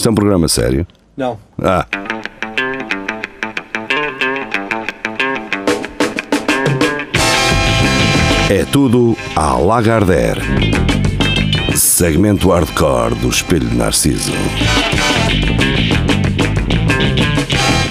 Isto 0.00 0.08
é 0.08 0.12
um 0.12 0.14
programa 0.14 0.48
sério? 0.48 0.86
Não. 1.14 1.38
Ah. 1.62 1.86
É 8.48 8.64
tudo 8.72 9.14
à 9.36 9.58
Lagardère. 9.58 10.40
Segmento 11.76 12.48
hardcore 12.48 13.14
do 13.16 13.28
Espelho 13.28 13.68
de 13.68 13.76
Narciso. 13.76 14.32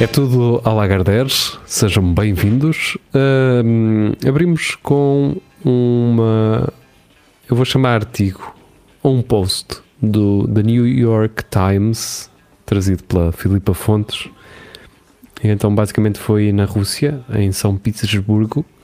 É 0.01 0.07
tudo 0.07 0.63
a 0.65 0.73
Lagardères, 0.73 1.59
sejam 1.67 2.11
bem-vindos. 2.11 2.97
Abrimos 4.27 4.75
com 4.81 5.35
uma. 5.63 6.73
Eu 7.47 7.55
vou 7.55 7.65
chamar 7.65 7.93
artigo 7.93 8.55
ou 9.03 9.15
um 9.15 9.21
post 9.21 9.87
do 10.01 10.47
The 10.47 10.63
New 10.63 10.87
York 10.87 11.43
Times, 11.49 12.29
trazido 12.65 13.03
pela 13.03 13.31
Filipa 13.31 13.73
Fontes. 13.73 14.29
Então, 15.43 15.73
basicamente, 15.73 16.19
foi 16.19 16.51
na 16.51 16.65
Rússia, 16.65 17.21
em 17.33 17.51
São 17.51 17.77
Petersburgo. 17.77 18.65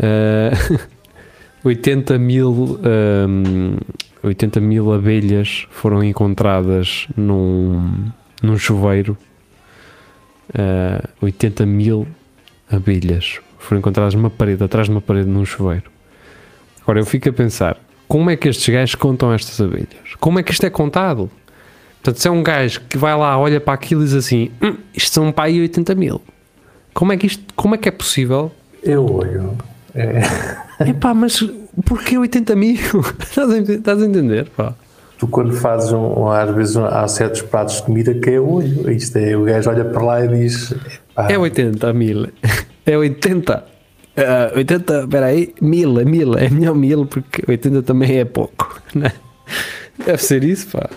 Ah, 0.00 0.52
80 1.64 2.18
mil. 2.18 2.78
ahm, 2.84 3.78
80 4.22 4.60
mil 4.60 4.92
abelhas 4.92 5.66
foram 5.70 6.04
encontradas 6.04 7.08
num, 7.16 8.12
num 8.42 8.56
chuveiro 8.56 9.16
uh, 10.54 11.08
80 11.20 11.66
mil 11.66 12.06
abelhas 12.70 13.40
foram 13.58 13.80
encontradas 13.80 14.14
numa 14.14 14.30
parede, 14.30 14.62
atrás 14.62 14.86
de 14.86 14.92
uma 14.92 15.00
parede 15.00 15.28
num 15.28 15.44
chuveiro. 15.44 15.90
Agora 16.82 17.00
eu 17.00 17.06
fico 17.06 17.28
a 17.28 17.32
pensar, 17.32 17.76
como 18.08 18.30
é 18.30 18.36
que 18.36 18.48
estes 18.48 18.68
gajos 18.74 18.94
contam 18.94 19.32
estas 19.32 19.60
abelhas? 19.60 19.86
Como 20.18 20.38
é 20.38 20.42
que 20.42 20.50
isto 20.52 20.64
é 20.66 20.70
contado? 20.70 21.30
Portanto, 22.02 22.20
se 22.20 22.26
é 22.28 22.30
um 22.30 22.42
gajo 22.42 22.80
que 22.88 22.96
vai 22.96 23.14
lá, 23.16 23.38
olha 23.38 23.60
para 23.60 23.74
aquilo 23.74 24.00
e 24.02 24.04
diz 24.04 24.14
assim, 24.14 24.50
"Hum, 24.62 24.76
isto 24.94 25.12
são 25.14 25.30
para 25.30 25.44
aí 25.44 25.60
80 25.60 25.94
mil. 25.94 26.20
Como 26.94 27.12
é 27.12 27.16
que 27.16 27.26
isto, 27.26 27.44
como 27.54 27.74
é 27.74 27.78
que 27.78 27.88
é 27.88 27.92
possível? 27.92 28.50
Eu 28.82 29.04
olho. 29.04 29.56
É, 29.94 30.20
Epá, 30.90 31.12
mas 31.12 31.42
porquê 31.84 32.16
80 32.18 32.56
mil? 32.56 32.76
Estás 33.20 33.50
a, 33.50 33.58
estás 33.58 34.02
a 34.02 34.06
entender? 34.06 34.48
Pá? 34.56 34.74
tu 35.18 35.26
quando 35.26 35.52
fazes 35.52 35.90
um, 35.92 36.28
às 36.28 36.54
vezes 36.54 36.76
um- 36.76 36.84
há 36.84 37.06
certos 37.08 37.42
pratos 37.42 37.76
de 37.78 37.82
comida 37.82 38.14
que 38.14 38.30
é 38.30 38.40
olho. 38.40 38.88
Isto 38.92 39.16
é, 39.18 39.36
o 39.36 39.42
gajo 39.42 39.68
olha 39.68 39.84
para 39.84 40.00
lá 40.02 40.24
e 40.24 40.28
diz. 40.28 40.70
"Epá, 40.70 41.26
É 41.28 41.36
80 41.36 41.92
mil. 41.92 42.28
É 42.86 42.96
80. 42.96 43.64
Ah, 44.18 44.52
80, 44.56 45.00
espera 45.00 45.26
aí, 45.26 45.54
mil, 45.60 45.98
é 46.00 46.04
mil, 46.04 46.36
é 46.36 46.48
melhor 46.50 46.74
mil 46.74 47.06
porque 47.06 47.42
80 47.48 47.82
também 47.82 48.18
é 48.18 48.24
pouco. 48.24 48.80
né? 48.94 49.12
Deve 50.04 50.22
ser 50.22 50.44
isso, 50.44 50.68
pá. 50.68 50.88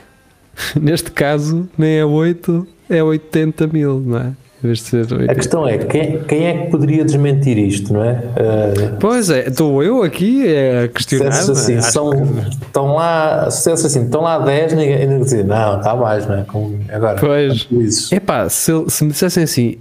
Neste 0.80 1.11
caso, 1.11 1.67
nem 1.78 2.00
é 2.00 2.05
8, 2.05 2.67
é 2.89 3.03
80 3.03 3.67
mil, 3.67 4.00
não 4.00 4.17
é? 4.17 4.25
Em 4.63 4.67
vez 4.67 4.78
de 4.80 4.83
ser 4.86 4.97
80. 5.11 5.31
A 5.31 5.36
questão 5.36 5.67
é, 5.67 5.78
quem, 5.80 6.19
quem 6.23 6.45
é 6.45 6.53
que 6.66 6.69
poderia 6.69 7.03
desmentir 7.03 7.58
isto, 7.58 7.91
não 7.94 8.03
é? 8.03 8.11
Uh, 8.13 8.97
Pois 9.00 9.30
é, 9.31 9.47
estou 9.47 9.81
eu 9.81 10.03
aqui 10.03 10.44
a 10.56 10.88
questionar. 10.88 11.31
se 11.31 11.52
assim, 11.52 11.78
Acho 11.78 11.91
são, 11.91 12.09
que- 12.11 12.50
estão 12.66 12.94
lá, 12.94 13.50
se 13.50 13.72
assim, 13.72 14.03
estão 14.03 14.22
lá 14.22 14.38
10, 14.38 14.73
ninguém, 14.73 15.00
ninguém 15.08 15.22
diz, 15.23 15.45
não, 15.45 15.78
está 15.80 15.95
mais, 15.95 16.28
não 16.28 16.35
é? 16.38 16.44
Com, 16.44 16.78
agora, 16.91 17.19
Pois. 17.19 17.67
isso? 17.72 18.13
Epá, 18.13 18.47
se, 18.50 18.72
se 18.88 19.03
me 19.03 19.11
dissessem 19.11 19.44
assim, 19.44 19.78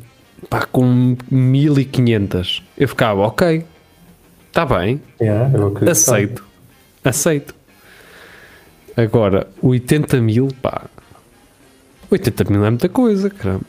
pá, 0.49 0.67
com 0.67 1.17
1500, 1.31 2.63
eu 2.79 2.89
ficava, 2.89 3.21
ok, 3.23 3.65
está 4.49 4.65
bem, 4.65 5.01
É, 5.19 5.31
acredito. 5.31 5.91
Aceito. 5.91 6.45
Aceito. 7.05 7.55
Agora, 8.97 9.47
80 9.63 10.21
mil, 10.21 10.49
pá. 10.61 10.83
80 12.11 12.45
mil 12.51 12.65
é 12.65 12.71
muita 12.71 12.89
coisa, 12.89 13.31
caramba. 13.31 13.65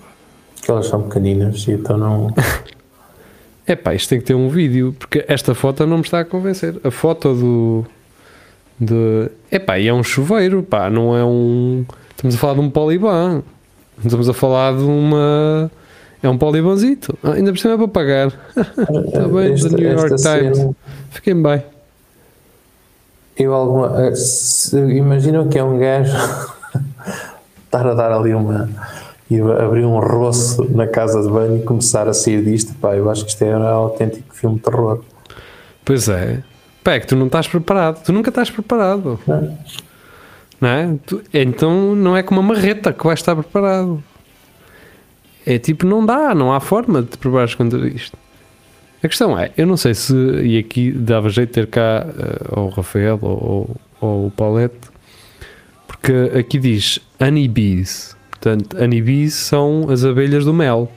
Elas 0.68 0.88
são 0.88 1.04
pequeninas 1.04 1.68
e 1.68 1.72
então 1.72 1.98
não. 1.98 2.34
É 3.68 3.76
pá, 3.76 3.94
isto 3.94 4.10
tem 4.10 4.20
que 4.20 4.26
ter 4.26 4.34
um 4.34 4.50
vídeo, 4.50 4.94
porque 4.98 5.24
esta 5.28 5.54
foto 5.54 5.86
não 5.86 5.98
me 5.98 6.04
está 6.04 6.20
a 6.20 6.26
convencer. 6.26 6.76
A 6.84 6.92
foto 6.92 7.34
do. 7.34 7.86
De, 8.78 9.30
é 9.52 9.60
pá, 9.60 9.80
e 9.80 9.88
é 9.88 9.94
um 9.94 10.04
chuveiro, 10.04 10.64
pá, 10.64 10.90
não 10.90 11.16
é 11.16 11.24
um. 11.24 11.86
Estamos 12.10 12.36
a 12.36 12.38
falar 12.40 12.56
de 12.56 12.60
um 12.60 12.70
poliban. 12.70 13.44
Estamos 14.04 14.28
a 14.28 14.34
falar 14.34 14.76
de 14.76 14.84
uma. 14.84 15.72
É 16.24 16.30
um 16.30 16.38
polibanzito. 16.38 17.18
Ah, 17.24 17.32
ainda 17.34 17.52
por 17.52 17.58
cima 17.60 17.74
é 17.74 17.78
para 17.78 17.88
pagar. 17.88 18.28
Está 18.28 19.28
bem, 19.34 19.54
Esta- 19.54 19.70
The 19.70 19.76
New 19.76 19.92
York 19.92 20.16
Times. 20.16 20.58
cena- 20.58 20.76
Fiquem 21.10 21.42
bem. 21.42 21.64
Eu 23.38 23.54
alguma. 23.54 24.06
eh, 24.08 24.16
se- 24.16 24.78
Imaginam 24.78 25.48
que 25.48 25.58
é 25.58 25.64
um 25.64 25.78
gajo 25.80 26.14
estar 27.66 27.88
a 27.88 27.94
dar 27.94 28.12
ali 28.12 28.34
uma. 28.34 28.70
e 29.30 29.40
abrir 29.40 29.86
um 29.86 29.98
roço 30.00 30.64
na 30.76 30.86
casa 30.88 31.22
de 31.24 31.30
banho 31.30 31.58
e 31.58 31.64
começar 31.64 32.08
a 32.08 32.14
sair 32.14 32.44
disto. 32.44 32.74
Pá, 32.76 32.96
eu 32.96 33.10
acho 33.10 33.24
que 33.26 33.32
isto 33.32 33.42
é 33.44 33.58
um 33.58 33.64
autêntico 33.66 34.36
filme 34.36 34.58
de 34.58 34.62
terror. 34.64 35.02
Pois 35.84 36.08
é. 36.10 36.44
Pá, 36.84 36.94
é 36.94 37.00
que 37.00 37.08
tu 37.08 37.16
não 37.16 37.28
estás 37.28 37.48
preparado. 37.48 38.04
Tu 38.04 38.12
nunca 38.14 38.30
estás 38.30 38.50
preparado. 38.52 39.20
não? 39.26 39.58
Não 40.60 40.70
é? 40.70 40.96
Tu- 41.06 41.22
então 41.34 41.96
não 41.96 42.16
é 42.16 42.22
como 42.22 42.42
uma 42.42 42.54
marreta 42.54 42.94
que 42.94 43.04
vais 43.06 43.20
estar 43.20 43.36
preparado. 43.36 44.04
É 45.46 45.58
tipo, 45.58 45.86
não 45.86 46.06
dá, 46.06 46.36
não 46.36 46.54
há 46.54 46.60
forma 46.60 47.02
de 47.02 47.10
te 47.10 47.18
preparares 47.18 47.56
contra 47.56 47.88
isto. 47.88 48.18
A 49.04 49.08
questão 49.08 49.38
é, 49.38 49.52
eu 49.58 49.66
não 49.66 49.76
sei 49.76 49.96
se, 49.96 50.14
e 50.44 50.60
aqui 50.60 50.92
dava 50.92 51.30
jeito 51.30 51.50
de 51.50 51.54
ter 51.54 51.68
cá 51.68 52.06
eh, 52.06 52.46
ou 52.52 52.68
o 52.68 52.70
Rafael 52.70 53.18
ou, 53.22 53.32
ou, 53.32 54.10
ou 54.10 54.28
o 54.28 54.32
Paulette, 54.32 54.92
porque 55.88 56.32
aqui 56.38 56.60
diz 56.60 57.00
honeybees. 57.20 58.16
Portanto, 58.30 58.78
honeybees 58.80 59.34
são 59.34 59.88
as 59.90 60.06
abelhas 60.06 60.46
do 60.46 60.54
mel. 60.54 60.92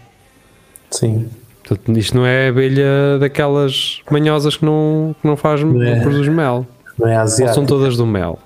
Sim. 0.90 1.28
Portanto, 1.66 1.98
isto 1.98 2.16
não 2.16 2.26
é 2.26 2.48
abelha 2.48 3.18
daquelas 3.18 4.02
manhosas 4.10 4.56
que 4.56 4.64
não, 4.66 5.16
que 5.20 5.26
não 5.26 5.36
faz, 5.36 5.62
é. 5.62 6.00
produz 6.00 6.28
mel. 6.28 6.66
Não 6.98 7.08
é 7.08 7.14
Ou 7.14 7.20
asiático. 7.20 7.54
são 7.54 7.64
todas 7.64 7.96
do 7.96 8.06
mel? 8.06 8.38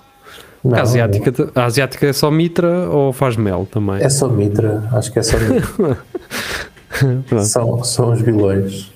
Não, 0.65 0.77
a, 0.77 0.83
asiática, 0.83 1.33
a 1.55 1.65
asiática 1.65 2.07
é 2.07 2.13
só 2.13 2.31
mitra 2.31 2.89
ou 2.91 3.13
faz 3.13 3.37
mel 3.37 3.67
também? 3.71 4.03
É 4.03 4.09
só 4.09 4.29
mitra. 4.29 4.89
Acho 4.93 5.13
que 5.13 5.19
é 5.19 5.23
só 5.23 5.39
mitra. 5.39 5.99
São, 7.45 7.85
são 7.85 8.13
os 8.13 8.21
vilões. 8.21 8.91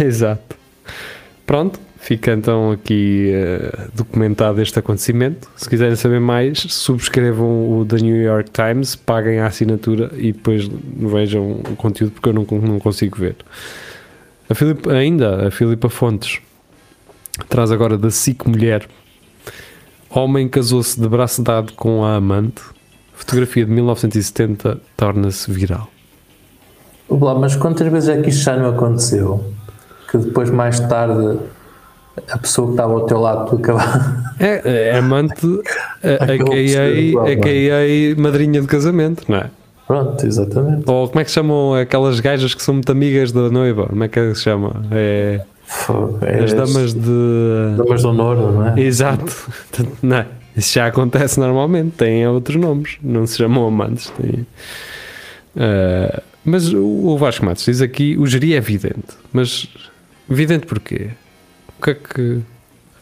Exato. 0.00 0.56
Pronto, 1.46 1.80
fica 1.96 2.32
então 2.32 2.72
aqui 2.72 3.30
eh, 3.32 3.86
documentado 3.94 4.60
este 4.60 4.78
acontecimento. 4.78 5.48
Se 5.56 5.68
quiserem 5.68 5.96
saber 5.96 6.20
mais, 6.20 6.58
subscrevam 6.58 7.78
o 7.78 7.86
The 7.86 7.96
New 7.96 8.16
York 8.16 8.50
Times, 8.50 8.96
paguem 8.96 9.38
a 9.40 9.46
assinatura 9.46 10.10
e 10.16 10.32
depois 10.32 10.68
vejam 10.68 11.52
o 11.52 11.76
conteúdo 11.76 12.12
porque 12.12 12.28
eu 12.28 12.34
não, 12.34 12.44
não 12.60 12.78
consigo 12.78 13.16
ver. 13.16 13.36
A 14.50 14.54
Filipa, 14.54 14.92
ainda, 14.92 15.48
a 15.48 15.50
Filipa 15.50 15.88
Fontes 15.88 16.40
traz 17.48 17.70
agora 17.70 17.96
da 17.96 18.10
SIC 18.10 18.46
Mulher. 18.46 18.86
Homem 20.10 20.48
casou-se 20.48 20.98
de 21.00 21.08
braço 21.08 21.42
dado 21.42 21.72
com 21.74 22.04
a 22.04 22.16
amante. 22.16 22.62
Fotografia 23.14 23.64
de 23.64 23.70
1970 23.72 24.78
torna-se 24.96 25.50
viral. 25.50 25.88
Lá, 27.10 27.34
mas 27.34 27.56
quantas 27.56 27.90
vezes 27.90 28.08
é 28.08 28.20
que 28.20 28.28
isto 28.28 28.42
já 28.44 28.56
não 28.56 28.70
aconteceu? 28.70 29.44
Que 30.10 30.18
depois, 30.18 30.50
mais 30.50 30.78
tarde, 30.80 31.38
a 32.30 32.38
pessoa 32.38 32.68
que 32.68 32.72
estava 32.74 32.92
ao 32.94 33.06
teu 33.06 33.18
lado, 33.20 33.48
tu 33.50 33.56
acabar. 33.56 34.34
É, 34.38 34.88
é 34.90 34.98
amante, 34.98 35.46
a- 36.02 36.24
Acabou 36.24 36.46
por 36.46 36.68
ser 36.68 36.78
a.k.a. 36.78 36.88
igual, 37.00 37.26
não 37.26 37.32
é? 37.32 38.14
madrinha 38.16 38.60
de 38.60 38.66
casamento, 38.66 39.24
não 39.28 39.38
é? 39.38 39.50
Pronto, 39.86 40.26
exatamente. 40.26 40.84
Ou 40.88 41.08
como 41.08 41.20
é 41.20 41.24
que 41.24 41.30
chamam 41.30 41.74
aquelas 41.74 42.20
gajas 42.20 42.54
que 42.54 42.62
são 42.62 42.74
muito 42.74 42.92
amigas 42.92 43.32
da 43.32 43.48
noiva? 43.48 43.86
Como 43.86 44.04
é 44.04 44.08
que 44.08 44.34
se 44.34 44.42
chama? 44.42 44.82
É 44.90 45.40
é 45.40 45.44
as 46.44 46.52
damas 46.54 46.94
de. 46.94 47.76
damas 47.76 48.00
de 48.00 48.06
honor, 48.06 48.36
não 48.52 48.66
é? 48.68 48.80
Exato. 48.80 49.50
Não, 50.02 50.16
é? 50.16 50.26
isso 50.56 50.74
já 50.74 50.86
acontece 50.86 51.38
normalmente, 51.38 51.92
têm 51.96 52.26
outros 52.26 52.56
nomes, 52.56 52.96
não 53.02 53.26
se 53.26 53.36
chamam 53.36 53.66
amantes. 53.66 54.10
têm- 54.10 54.46
Ah, 55.56 56.22
mas 56.44 56.72
o 56.72 57.16
Vasco 57.18 57.44
Matos 57.44 57.64
diz 57.64 57.80
aqui: 57.82 58.16
o 58.18 58.26
gerir 58.26 58.56
é 58.56 58.60
vidente. 58.60 59.16
Mas 59.32 59.68
vidente 60.28 60.66
porquê? 60.66 61.10
O 61.78 61.82
que 61.82 61.90
é 61.90 61.94
que. 61.94 62.40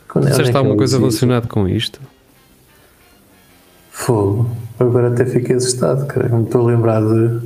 Quando- 0.09 0.27
é 0.27 0.31
Disseste 0.31 0.51
que 0.51 0.57
alguma 0.57 0.77
coisa 0.77 0.99
relacionada 0.99 1.47
com 1.47 1.69
isto? 1.69 2.01
Fogo. 3.91 4.51
Agora 4.79 5.09
até 5.09 5.25
fiquei 5.25 5.57
assustado, 5.57 6.07
cara. 6.07 6.29
Me 6.29 6.45
estou 6.45 6.63
a 6.69 6.73
lembrar 6.73 7.01
de. 7.01 7.41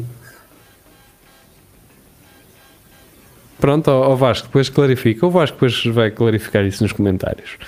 Pronto, 3.61 3.89
ó 3.89 4.15
Vasco, 4.15 4.47
depois 4.47 4.69
clarifica. 4.69 5.27
O 5.27 5.31
Vasco 5.31 5.57
depois 5.57 5.85
vai 5.87 6.11
clarificar 6.11 6.65
isso 6.65 6.83
nos 6.83 6.93
comentários. 6.93 7.59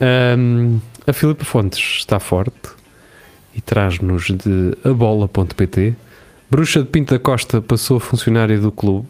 Ahm, 0.00 0.78
a 1.06 1.12
Filipe 1.12 1.44
Fontes 1.44 1.98
está 1.98 2.18
forte 2.18 2.70
e 3.54 3.60
traz-nos 3.60 4.24
de 4.30 4.74
abola.pt. 4.84 5.94
Bruxa 6.50 6.80
de 6.80 6.86
Pinta 6.86 7.18
Costa 7.18 7.60
passou 7.60 7.98
a 7.98 8.00
funcionária 8.00 8.58
do 8.58 8.72
clube. 8.72 9.06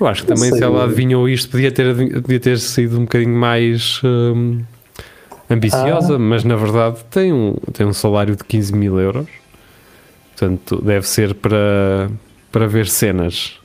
Eu 0.00 0.06
acho 0.06 0.22
que 0.22 0.28
também 0.28 0.52
se 0.52 0.62
ela 0.62 0.84
adivinhou 0.84 1.28
isto 1.28 1.50
podia 1.50 1.70
ter, 1.70 1.94
podia 2.20 2.40
ter 2.40 2.58
sido 2.58 2.98
um 2.98 3.02
bocadinho 3.02 3.36
mais 3.36 4.00
hum, 4.04 4.60
ambiciosa, 5.48 6.16
Ah. 6.16 6.18
mas 6.18 6.44
na 6.44 6.56
verdade 6.56 6.98
tem 7.10 7.32
um, 7.32 7.54
tem 7.72 7.86
um 7.86 7.92
salário 7.92 8.34
de 8.36 8.44
15 8.44 8.74
mil 8.74 8.98
euros. 8.98 9.28
Portanto, 10.30 10.82
deve 10.82 11.06
ser 11.06 11.32
para, 11.34 12.10
para 12.50 12.66
ver 12.66 12.88
cenas. 12.88 13.58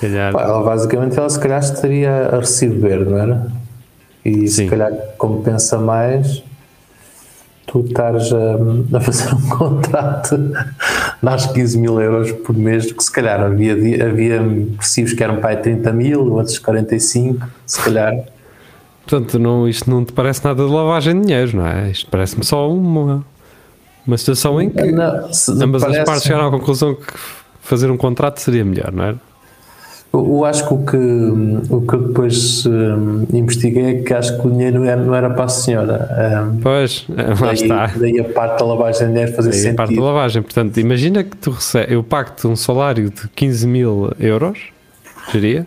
Calhar. 0.00 0.32
Pá, 0.32 0.42
ela 0.42 0.62
basicamente 0.62 1.18
ela 1.18 1.28
se 1.28 1.38
calhar 1.38 1.60
estaria 1.60 2.10
a 2.32 2.36
receber, 2.38 3.04
não 3.06 3.18
era? 3.18 3.52
E 4.24 4.48
Sim. 4.48 4.64
se 4.64 4.66
calhar 4.66 4.92
compensa 5.18 5.78
mais 5.78 6.42
tu 7.66 7.80
estares 7.86 8.32
a, 8.32 8.96
a 8.96 9.00
fazer 9.00 9.32
um 9.34 9.48
contrato 9.56 10.36
nas 11.22 11.46
15 11.46 11.78
mil 11.78 12.00
euros 12.00 12.32
por 12.32 12.56
mês, 12.56 12.90
que 12.90 13.02
se 13.04 13.12
calhar 13.12 13.40
havia, 13.40 13.72
havia 14.06 14.40
recibos 14.78 15.12
que 15.12 15.22
eram 15.22 15.36
para 15.36 15.50
aí 15.50 15.56
30 15.58 15.92
mil, 15.92 16.32
outros 16.32 16.58
45, 16.58 17.46
se 17.66 17.80
calhar. 17.82 18.14
Portanto, 19.06 19.38
não, 19.38 19.68
isto 19.68 19.88
não 19.90 20.04
te 20.04 20.12
parece 20.12 20.44
nada 20.44 20.64
de 20.64 20.70
lavagem 20.72 21.14
de 21.20 21.26
dinheiro, 21.26 21.56
não 21.58 21.66
é? 21.66 21.90
Isto 21.90 22.08
parece-me 22.10 22.44
só 22.44 22.70
uma, 22.72 23.24
uma 24.06 24.18
situação 24.18 24.60
em 24.60 24.68
que 24.70 24.90
Não, 24.90 25.04
ambas 25.62 25.82
as 25.82 25.88
parece- 25.90 26.04
partes 26.04 26.22
chegaram 26.24 26.48
à 26.48 26.50
conclusão 26.50 26.94
que 26.94 27.06
fazer 27.60 27.90
um 27.90 27.96
contrato 27.96 28.38
seria 28.38 28.64
melhor, 28.64 28.90
não 28.92 29.04
é? 29.04 29.14
Eu, 30.12 30.44
acho 30.44 30.66
que 30.66 30.74
o 30.74 30.78
que, 30.84 30.96
o 31.72 31.80
que 31.82 31.94
eu 31.94 32.08
depois 32.08 32.66
hum, 32.66 33.26
investiguei 33.32 33.84
é 33.84 34.02
que 34.02 34.12
acho 34.12 34.40
que 34.40 34.46
o 34.48 34.50
dinheiro 34.50 34.80
não 34.80 34.84
era, 34.86 35.00
não 35.00 35.14
era 35.14 35.30
para 35.30 35.44
a 35.44 35.48
senhora. 35.48 36.42
Hum, 36.52 36.58
Pois, 36.60 37.06
lá 37.08 37.24
daí, 37.46 37.54
está. 37.54 37.86
daí 37.86 38.18
a 38.20 38.24
parte 38.24 38.58
da 38.58 38.64
lavagem 38.66 39.06
de 39.06 39.12
dinheiro 39.12 39.32
fazer 39.34 39.50
Aí 39.52 39.60
a 39.60 39.74
parte 39.74 39.76
da 39.76 39.86
sentido. 39.86 40.02
lavagem. 40.04 40.42
Portanto, 40.42 40.80
imagina 40.80 41.22
que 41.22 41.36
tu 41.36 41.50
recebes, 41.50 41.92
eu 41.92 42.02
pago-te 42.02 42.44
um 42.46 42.56
salário 42.56 43.08
de 43.10 43.28
15 43.36 43.66
mil 43.68 44.10
euros, 44.18 44.58
seria. 45.30 45.64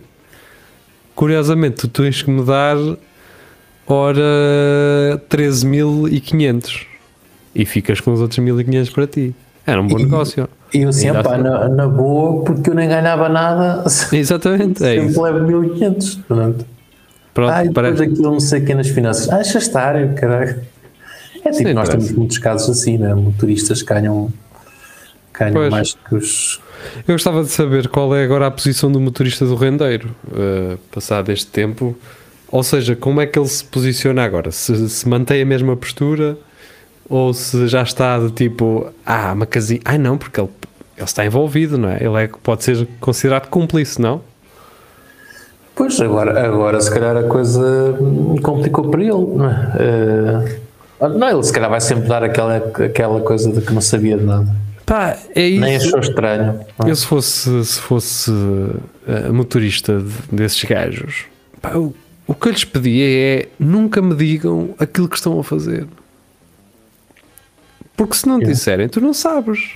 Curiosamente, 1.14 1.76
tu 1.76 1.88
tens 1.88 2.20
que 2.22 2.30
me 2.30 2.44
dar, 2.44 2.76
ora, 3.86 4.20
13.500 5.30 6.86
e 7.54 7.64
ficas 7.64 8.00
com 8.00 8.12
os 8.12 8.20
outros 8.20 8.38
1.500 8.38 8.92
para 8.92 9.06
ti. 9.06 9.34
Era 9.66 9.80
um 9.80 9.86
bom 9.86 9.98
E- 9.98 10.02
negócio. 10.02 10.48
E 10.74 10.82
eu 10.82 10.88
assim, 10.88 11.06
Ainda 11.06 11.20
"Epá, 11.20 11.34
assim. 11.34 11.42
na, 11.44 11.68
na 11.68 11.86
boa, 11.88 12.44
porque 12.44 12.68
eu 12.70 12.74
nem 12.74 12.88
ganhava 12.88 13.28
nada, 13.28 13.84
Exatamente, 14.12 14.84
é 14.84 14.94
sempre 14.96 15.06
isso. 15.10 15.22
levo 15.22 15.40
1500. 15.46 16.14
Pronto. 16.26 16.66
Pronto, 17.32 17.52
Ah, 17.52 17.64
e 17.64 17.68
depois 17.68 17.86
parece. 17.96 18.02
aquilo 18.02 18.22
não 18.32 18.40
sei 18.40 18.60
o 18.60 18.64
que 18.64 18.74
nas 18.74 18.88
finanças. 18.88 19.28
Ah, 19.30 19.40
estar, 19.40 20.14
caralho. 20.14 20.60
É 21.44 21.50
tipo, 21.50 21.54
Sim, 21.68 21.74
nós 21.74 21.88
parece. 21.88 22.06
temos 22.08 22.12
muitos 22.18 22.38
casos 22.38 22.70
assim, 22.78 22.96
né? 22.98 23.14
Motoristas 23.14 23.82
que 23.82 23.88
ganham, 23.92 24.32
ganham 25.38 25.52
Pois. 25.54 25.70
mais 25.70 25.94
que 25.94 26.14
os. 26.14 26.60
Eu 27.08 27.14
gostava 27.14 27.42
de 27.42 27.50
saber 27.50 27.88
qual 27.88 28.14
é 28.14 28.24
agora 28.24 28.46
a 28.46 28.50
posição 28.50 28.90
do 28.90 29.00
motorista 29.00 29.44
do 29.46 29.54
rendeiro, 29.54 30.10
eh, 30.34 30.76
passado 30.92 31.30
este 31.32 31.46
tempo. 31.46 31.96
Ou 32.50 32.62
seja, 32.62 32.94
como 32.94 33.20
é 33.20 33.26
que 33.26 33.38
ele 33.38 33.48
se 33.48 33.64
posiciona 33.64 34.22
agora? 34.24 34.50
Se, 34.52 34.88
se 34.88 35.08
mantém 35.08 35.42
a 35.42 35.46
mesma 35.46 35.76
postura 35.76 36.36
ou 37.08 37.34
se 37.34 37.66
já 37.68 37.82
está 37.82 38.18
de 38.18 38.30
tipo, 38.30 38.86
ah, 39.04 39.32
uma 39.32 39.44
casinha. 39.46 39.80
Ah, 39.84 39.98
não, 39.98 40.16
porque 40.16 40.40
ele, 40.40 40.48
ele 40.96 41.04
está 41.04 41.24
envolvido, 41.24 41.76
não 41.78 41.88
é? 41.90 41.96
Ele 42.02 42.22
é, 42.24 42.28
pode 42.42 42.64
ser 42.64 42.86
considerado 43.00 43.48
cúmplice, 43.48 44.00
não? 44.00 44.20
Pois, 45.74 46.00
agora, 46.00 46.46
agora 46.46 46.80
se 46.80 46.90
calhar 46.90 47.16
a 47.16 47.24
coisa 47.24 47.96
complicou 48.42 48.90
para 48.90 49.00
ele, 49.02 49.10
não 49.12 49.50
é? 49.50 49.72
Eh, 51.00 51.08
não, 51.08 51.28
ele 51.28 51.42
se 51.42 51.52
calhar 51.52 51.68
vai 51.68 51.80
sempre 51.80 52.08
dar 52.08 52.22
aquela, 52.22 52.56
aquela 52.56 53.20
coisa 53.20 53.50
de 53.52 53.60
que 53.60 53.72
não 53.72 53.80
sabia 53.80 54.16
de 54.16 54.24
nada. 54.24 54.46
Pá, 54.86 55.16
é 55.34 55.42
isso. 55.48 55.60
Nem 55.60 55.76
achou 55.76 55.98
estranho. 55.98 56.60
não 56.78 56.86
é? 56.86 56.90
Eu 56.90 56.94
se 56.94 57.06
fosse, 57.06 57.64
se 57.64 57.80
fosse 57.80 58.30
eh, 59.08 59.30
motorista 59.30 59.98
de- 59.98 60.36
desses 60.36 60.62
gajos, 60.62 61.24
pá, 61.60 61.74
o, 61.74 61.92
o 62.26 62.34
que 62.34 62.48
eu 62.48 62.52
lhes 62.52 62.64
pedia 62.64 63.04
é 63.40 63.48
nunca 63.58 64.00
me 64.00 64.14
digam 64.14 64.74
aquilo 64.78 65.08
que 65.08 65.16
estão 65.16 65.40
a 65.40 65.42
fazer. 65.42 65.86
Porque 67.96 68.14
se 68.14 68.28
não 68.28 68.40
É. 68.40 68.44
disserem, 68.44 68.88
tu 68.88 69.00
não 69.00 69.12
sabes. 69.14 69.70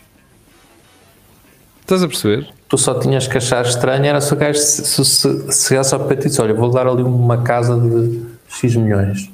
Estás 1.88 2.02
a 2.02 2.06
perceber? 2.06 2.46
Tu 2.68 2.76
só 2.76 3.00
tinhas 3.00 3.26
que 3.26 3.38
achar 3.38 3.64
estranho 3.64 4.04
era 4.04 4.20
se 4.20 4.30
o 4.30 4.36
gajo 4.36 4.58
se, 4.58 4.84
se, 4.84 5.02
se, 5.06 5.52
se 5.52 5.68
chegasse 5.68 5.94
ao 5.94 6.06
ti 6.06 6.12
e 6.12 6.16
disse, 6.16 6.38
olha, 6.38 6.52
vou 6.52 6.70
dar 6.70 6.86
ali 6.86 7.02
uma 7.02 7.38
casa 7.38 7.80
de 7.80 8.26
X 8.46 8.76
milhões. 8.76 9.30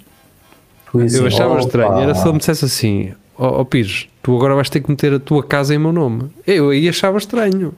Eu 0.94 1.26
achava 1.26 1.58
estranho. 1.58 1.98
Era 1.98 2.14
se 2.14 2.22
ele 2.22 2.34
me 2.34 2.38
dissesse 2.38 2.64
assim: 2.64 3.12
Ó 3.36 3.60
oh, 3.60 3.64
Pires, 3.64 4.06
tu 4.22 4.36
agora 4.36 4.54
vais 4.54 4.70
ter 4.70 4.80
que 4.80 4.88
meter 4.88 5.14
a 5.14 5.18
tua 5.18 5.42
casa 5.42 5.74
em 5.74 5.78
meu 5.78 5.90
nome. 5.90 6.30
Eu 6.46 6.70
aí 6.70 6.88
achava 6.88 7.18
estranho. 7.18 7.74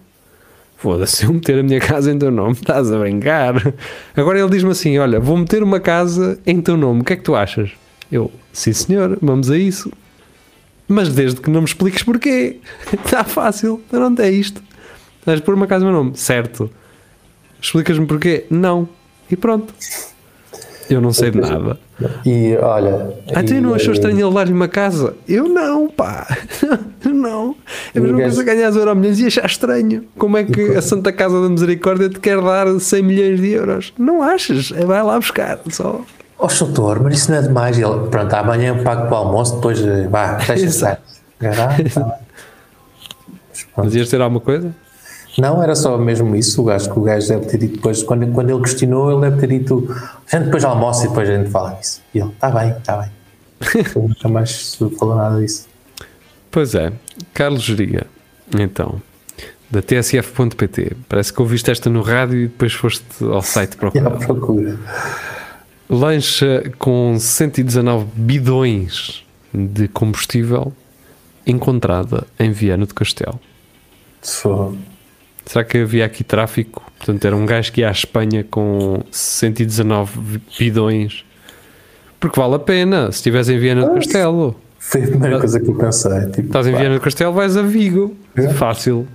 Foda-se, 0.76 1.24
eu 1.24 1.32
meter 1.32 1.58
a 1.58 1.62
minha 1.62 1.80
casa 1.80 2.12
em 2.12 2.18
teu 2.18 2.30
nome, 2.30 2.52
estás 2.60 2.92
a 2.92 2.98
brincar. 2.98 3.54
Agora 4.14 4.38
ele 4.38 4.50
diz-me 4.50 4.72
assim: 4.72 4.98
Olha, 4.98 5.18
vou 5.18 5.38
meter 5.38 5.62
uma 5.62 5.80
casa 5.80 6.38
em 6.46 6.60
teu 6.60 6.76
nome, 6.76 7.00
o 7.00 7.04
que 7.04 7.14
é 7.14 7.16
que 7.16 7.22
tu 7.22 7.34
achas? 7.34 7.70
Eu, 8.12 8.30
sim 8.52 8.74
senhor, 8.74 9.16
vamos 9.22 9.50
a 9.50 9.56
isso. 9.56 9.90
Mas 10.88 11.08
desde 11.08 11.40
que 11.40 11.50
não 11.50 11.60
me 11.60 11.66
expliques 11.66 12.02
porquê, 12.02 12.58
está 12.92 13.22
fácil, 13.24 13.80
pronto, 13.90 14.20
é 14.22 14.30
isto. 14.30 14.62
Vais 15.24 15.40
pôr 15.40 15.54
uma 15.54 15.66
casa 15.66 15.84
em 15.84 15.88
meu 15.88 15.96
nome, 15.96 16.16
certo. 16.16 16.70
Explicas-me 17.60 18.06
porquê? 18.06 18.46
Não. 18.48 18.88
E 19.30 19.36
pronto. 19.36 19.74
Eu 20.88 21.00
não 21.00 21.12
sei 21.12 21.32
de 21.32 21.40
nada. 21.40 21.78
E 22.24 22.56
olha. 22.56 23.12
Ah, 23.34 23.42
tu 23.42 23.54
não 23.54 23.74
achou 23.74 23.92
eh, 23.92 23.94
estranho 23.94 24.26
ele 24.26 24.34
dar-lhe 24.34 24.52
uma 24.52 24.68
casa? 24.68 25.16
Eu 25.26 25.48
não, 25.48 25.88
pá. 25.88 26.26
não. 27.04 27.56
É 27.92 27.98
a 27.98 28.02
mesma 28.02 28.20
coisa 28.20 28.44
ganhar 28.44 28.72
euro 28.72 28.94
milhões 28.94 29.18
e 29.18 29.26
achar 29.26 29.46
estranho. 29.46 30.04
Como 30.16 30.36
é 30.36 30.44
que 30.44 30.76
a 30.76 30.82
Santa 30.82 31.12
Casa 31.12 31.42
da 31.42 31.48
Misericórdia 31.48 32.08
te 32.08 32.20
quer 32.20 32.40
dar 32.40 32.78
100 32.78 33.02
milhões 33.02 33.40
de 33.40 33.50
euros? 33.50 33.92
Não 33.98 34.22
achas? 34.22 34.70
Vai 34.70 35.02
lá 35.02 35.18
buscar. 35.18 35.58
Só. 35.70 36.04
Ó 36.38 36.48
doutor, 36.48 37.00
mas 37.00 37.18
isso 37.18 37.30
não 37.30 37.38
é 37.38 37.42
demais. 37.42 37.78
Ele, 37.78 38.08
pronto, 38.10 38.34
amanhã 38.34 38.76
eu 38.76 38.82
pago 38.82 39.06
para 39.06 39.14
o 39.14 39.16
almoço, 39.16 39.56
depois 39.56 39.80
eh, 39.80 40.06
vá, 40.08 40.34
deixa 40.34 40.66
estar. 40.66 41.00
Tá. 41.38 42.18
Mas 43.76 43.94
ias 43.94 44.08
ter 44.08 44.20
alguma 44.20 44.40
coisa? 44.40 44.74
Não, 45.38 45.62
era 45.62 45.74
só 45.74 45.98
mesmo 45.98 46.34
isso. 46.34 46.62
O 46.62 46.64
gajo 46.64 46.90
que 46.90 46.98
o 46.98 47.02
gajo 47.02 47.28
deve 47.28 47.46
ter 47.46 47.58
dito 47.58 47.74
depois, 47.76 48.02
quando, 48.02 48.26
quando 48.32 48.50
ele 48.50 48.60
questionou, 48.60 49.12
ele 49.12 49.30
deve 49.30 49.40
ter 49.40 49.58
dito: 49.58 49.86
a 49.90 50.36
gente 50.36 50.46
depois 50.46 50.64
almoça 50.64 51.04
e 51.04 51.08
depois 51.08 51.28
a 51.28 51.36
gente 51.36 51.50
fala 51.50 51.72
disso. 51.74 52.00
E 52.14 52.18
ele: 52.18 52.30
está 52.30 52.50
bem, 52.50 52.70
está 52.70 52.96
bem. 52.96 53.10
Ele 53.96 54.08
nunca 54.08 54.28
mais 54.28 54.74
falou 54.98 55.16
nada 55.16 55.40
disso. 55.40 55.66
Pois 56.50 56.74
é. 56.74 56.92
Carlos 57.32 57.62
Geria, 57.62 58.06
então, 58.54 59.00
da 59.70 59.80
tsf.pt. 59.80 60.92
Parece 61.08 61.32
que 61.32 61.40
ouviste 61.40 61.70
esta 61.70 61.88
no 61.88 62.02
rádio 62.02 62.38
e 62.38 62.48
depois 62.48 62.74
foste 62.74 63.04
ao 63.22 63.40
site 63.40 63.74
à 63.76 63.78
procurar. 63.78 64.10
procura. 64.10 64.78
Lancha 65.88 66.64
com 66.78 67.16
119 67.18 68.06
bidões 68.14 69.24
de 69.54 69.86
combustível 69.88 70.72
encontrada 71.46 72.26
em 72.38 72.50
Viana 72.50 72.86
do 72.86 72.94
Castelo. 72.94 73.40
Só- 74.20 74.72
Será 75.44 75.64
que 75.64 75.78
havia 75.78 76.04
aqui 76.04 76.24
tráfico? 76.24 76.82
Portanto, 76.98 77.24
era 77.24 77.36
um 77.36 77.46
gajo 77.46 77.70
que 77.70 77.82
ia 77.82 77.88
à 77.88 77.92
Espanha 77.92 78.42
com 78.50 79.00
119 79.12 80.40
bidões. 80.58 81.24
Porque 82.18 82.40
vale 82.40 82.56
a 82.56 82.58
pena, 82.58 83.12
se 83.12 83.18
estiveres 83.18 83.48
em 83.48 83.56
Viana 83.56 83.86
do 83.86 83.94
Castelo. 83.94 84.56
Foi 84.80 85.04
a 85.04 85.06
primeira 85.06 85.38
coisa 85.38 85.60
que 85.60 85.68
eu 85.70 85.74
pensei. 85.76 86.26
Tipo, 86.32 86.48
Estás 86.48 86.66
em 86.66 86.72
pá, 86.72 86.78
Viana 86.78 86.94
do 86.96 87.00
Castelo, 87.00 87.32
vais 87.32 87.56
a 87.56 87.62
Vigo. 87.62 88.16
É. 88.34 88.48
Fácil. 88.48 89.06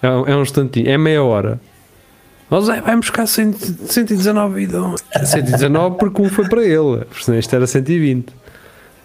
É, 0.00 0.06
é 0.06 0.36
um 0.36 0.42
instantinho, 0.42 0.88
é 0.88 0.96
meia 0.96 1.24
hora. 1.24 1.60
Zé, 2.62 2.80
vai 2.80 2.96
buscar 2.96 3.26
100 3.26 3.52
119 3.86 4.54
bidões. 4.54 5.00
119 5.24 5.96
porque 5.96 6.22
um 6.22 6.28
foi 6.28 6.48
para 6.48 6.62
ele. 6.64 7.02
Senão 7.20 7.38
isto 7.38 7.54
era 7.54 7.66
120. 7.66 8.26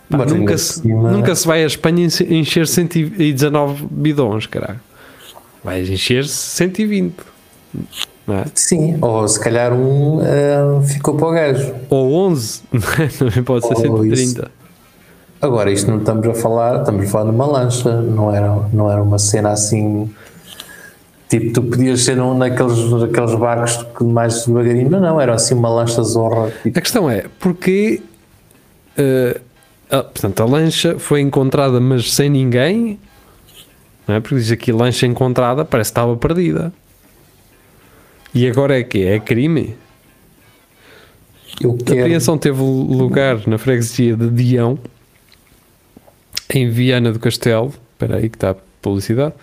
Pá, 0.10 0.26
nunca, 0.26 0.58
se, 0.58 0.88
nunca 0.88 1.36
se 1.36 1.46
vai 1.48 1.64
à 1.64 1.68
Espanha 1.68 2.06
enche- 2.06 2.24
encher 2.34 2.68
119 2.68 3.88
bidões, 3.92 4.46
caralho. 4.48 4.80
Vais 5.64 5.90
encher 5.90 6.26
120. 6.26 7.14
Não 8.26 8.36
é? 8.36 8.46
Sim, 8.56 8.98
ou 9.02 9.28
se 9.28 9.40
calhar 9.40 9.72
um 9.74 10.20
eh, 10.24 10.82
ficou 10.88 11.16
para 11.16 11.28
o 11.28 11.32
gajo. 11.32 11.74
Ou 11.90 12.14
11. 12.30 12.62
Também 13.20 13.44
pode 13.44 13.68
ser 13.68 13.74
Ou 13.88 14.04
130. 14.04 14.52
Agora, 15.42 15.72
isto 15.72 15.90
não 15.90 16.00
estamos 16.00 16.28
a 16.28 16.34
falar, 16.34 16.80
estamos 16.80 17.06
a 17.06 17.08
falar 17.10 17.26
de 17.30 17.36
uma 17.36 17.46
lancha, 17.46 18.02
não 18.02 18.34
era, 18.36 18.56
não 18.74 18.92
era 18.92 19.02
uma 19.02 19.18
cena 19.20 19.52
assim. 19.52 20.10
Tipo, 21.30 21.54
tu 21.54 21.62
podias 21.64 22.02
ser 22.02 22.20
um 22.20 22.38
daqueles, 22.40 22.90
daqueles 22.90 23.36
barcos 23.36 23.78
que 23.96 24.04
mais 24.04 24.46
devagarinho, 24.46 24.90
não, 24.90 25.00
não, 25.00 25.22
era 25.22 25.36
assim 25.36 25.54
uma 25.54 25.70
lancha 25.70 26.02
zorra. 26.02 26.52
Tipo, 26.64 26.80
A 26.80 26.82
questão 26.82 27.10
é, 27.10 27.26
porque 27.40 28.02
eh, 28.98 29.40
a- 29.92 30.02
portanto, 30.04 30.42
a 30.42 30.46
lancha 30.46 30.98
foi 30.98 31.22
encontrada, 31.22 31.80
mas 31.80 32.12
sem 32.14 32.30
ninguém, 32.32 33.00
não 34.08 34.16
é? 34.16 34.20
Porque 34.20 34.36
diz 34.36 34.52
aqui 34.52 34.72
lancha 34.72 35.06
encontrada, 35.06 35.64
parece 35.64 35.90
que 35.90 36.00
estava 36.00 36.18
perdida. 36.18 36.74
E 38.34 38.48
agora 38.50 38.80
é 38.80 38.84
que 38.84 39.04
é 39.06 39.20
crime. 39.20 39.76
eu 41.62 41.72
A 41.72 41.74
apreensão 41.74 42.38
teve 42.40 42.60
lugar 42.62 43.48
na 43.48 43.58
freguesia 43.60 44.16
de 44.16 44.30
Dião, 44.30 44.80
em 46.54 46.70
Viana 46.72 47.12
do 47.12 47.20
Castelo. 47.20 47.72
Espera 47.94 48.18
aí 48.18 48.30
que 48.30 48.36
está 48.38 48.52
a 48.52 48.56
publicidade. 48.82 49.34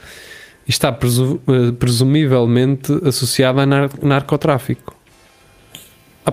Está 0.68 0.90
presu- 0.92 1.40
eh, 1.48 1.72
presumivelmente 1.78 2.92
associada 3.04 3.62
a 3.62 3.66
nar- 3.66 3.90
narcotráfico. 4.02 4.94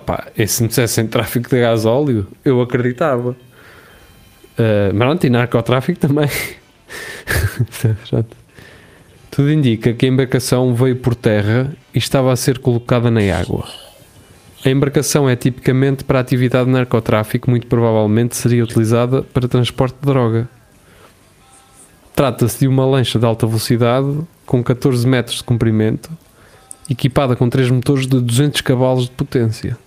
Pá, 0.06 0.28
e 0.36 0.48
se 0.48 0.64
me 0.64 0.70
dissessem 0.70 1.06
tráfico 1.08 1.50
de 1.50 1.60
gás 1.62 1.86
óleo, 1.86 2.28
eu 2.44 2.60
acreditava. 2.62 3.36
Eh, 4.58 4.92
mas 4.94 5.08
não, 5.08 5.20
e 5.24 5.30
narcotráfico 5.30 6.00
também. 6.00 6.28
Tudo 9.32 9.52
indica 9.52 9.94
que 9.94 10.06
a 10.06 10.10
embarcação 10.10 10.74
veio 10.76 10.96
por 10.96 11.16
terra 11.16 11.74
e 11.94 11.98
estava 11.98 12.32
a 12.32 12.36
ser 12.36 12.60
colocada 12.60 13.10
na 13.10 13.22
água. 13.36 13.68
A 14.66 14.70
embarcação 14.70 15.30
é 15.30 15.36
tipicamente 15.36 16.04
para 16.04 16.20
atividade 16.20 16.66
de 16.66 16.72
narcotráfico, 16.72 17.50
muito 17.50 17.68
provavelmente 17.68 18.36
seria 18.36 18.64
utilizada 18.64 19.22
para 19.22 19.48
transporte 19.48 19.96
de 20.00 20.06
droga. 20.06 20.48
Trata-se 22.16 22.60
de 22.60 22.68
uma 22.68 22.86
lancha 22.86 23.18
de 23.18 23.26
alta 23.26 23.48
velocidade 23.48 24.20
com 24.46 24.64
14 24.64 25.08
metros 25.08 25.38
de 25.38 25.44
comprimento, 25.44 26.10
equipada 26.90 27.36
com 27.36 27.50
três 27.50 27.70
motores 27.70 28.06
de 28.06 28.20
200 28.20 28.62
cavalos 28.62 29.06
de 29.06 29.12
potência. 29.12 29.78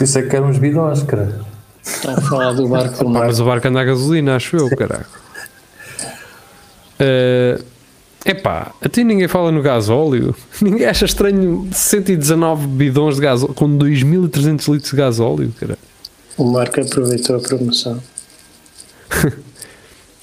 Isso 0.00 0.18
é 0.18 0.22
que 0.22 0.36
eram 0.36 0.48
uns 0.48 0.58
bidões, 0.58 1.02
cara. 1.02 1.40
Está 1.82 2.12
a 2.12 2.20
falar 2.20 2.52
do 2.52 2.68
barco 2.68 3.04
do 3.04 3.10
mar. 3.10 3.26
mas 3.26 3.40
o 3.40 3.44
barco 3.44 3.68
anda 3.68 3.80
a 3.80 3.84
gasolina, 3.84 4.36
acho 4.36 4.56
eu, 4.56 4.68
caralho. 4.76 5.06
É 6.98 7.58
epá, 8.24 8.72
até 8.80 9.02
ninguém 9.02 9.28
fala 9.28 9.50
no 9.50 9.62
gasóleo. 9.62 10.34
Ninguém 10.60 10.86
acha 10.86 11.04
estranho 11.04 11.68
119 11.72 12.66
bidões 12.66 13.16
de 13.16 13.22
gasóleo 13.22 13.54
com 13.54 13.76
2300 13.76 14.68
litros 14.68 14.90
de 14.90 14.96
gasóleo, 14.96 15.54
cara. 15.58 15.78
O 16.36 16.44
Marco 16.44 16.80
aproveitou 16.80 17.36
a 17.36 17.40
promoção. 17.40 18.00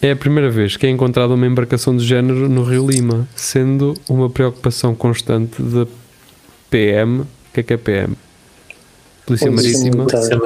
É 0.01 0.11
a 0.11 0.15
primeira 0.15 0.49
vez 0.49 0.77
que 0.77 0.87
é 0.87 0.89
encontrada 0.89 1.33
uma 1.33 1.45
embarcação 1.45 1.93
do 1.93 2.01
género 2.01 2.47
no 2.47 2.63
Rio 2.63 2.89
Lima, 2.89 3.27
sendo 3.35 3.93
uma 4.07 4.29
preocupação 4.29 4.95
constante 4.95 5.61
da 5.61 5.85
PM. 6.69 7.21
O 7.21 7.27
que 7.53 7.59
é 7.59 7.63
que 7.63 7.73
é 7.73 7.77
PM? 7.77 8.15
Polícia 9.25 9.51
Marítima. 9.51 10.05
Polícia 10.05 10.37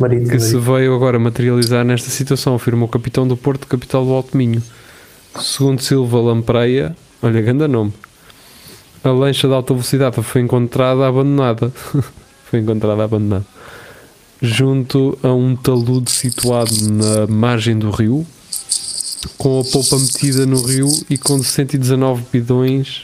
Marítima. 0.00 0.32
que 0.32 0.40
se 0.40 0.56
veio 0.58 0.92
agora 0.92 1.20
materializar 1.20 1.84
nesta 1.84 2.10
situação, 2.10 2.56
afirmou 2.56 2.88
o 2.88 2.90
capitão 2.90 3.28
do 3.28 3.36
Porto, 3.36 3.68
capital 3.68 4.04
do 4.04 4.12
Alto 4.12 4.36
Minho. 4.36 4.60
Segundo 5.38 5.80
Silva 5.80 6.20
Lampreia, 6.20 6.96
olha, 7.22 7.40
grande 7.40 7.68
nome, 7.68 7.92
a 9.04 9.10
lancha 9.10 9.46
de 9.46 9.54
alta 9.54 9.72
velocidade 9.72 10.20
foi 10.20 10.40
encontrada 10.40 11.06
abandonada. 11.06 11.72
foi 12.50 12.58
encontrada 12.58 13.04
abandonada. 13.04 13.46
Junto 14.42 15.18
a 15.22 15.28
um 15.32 15.54
talude 15.54 16.10
situado 16.10 16.70
na 16.90 17.26
margem 17.26 17.78
do 17.78 17.90
rio, 17.90 18.26
com 19.36 19.60
a 19.60 19.64
polpa 19.64 19.98
metida 19.98 20.46
no 20.46 20.62
rio 20.62 20.88
e 21.10 21.18
com 21.18 21.42
119 21.42 22.22
bidões 22.32 23.02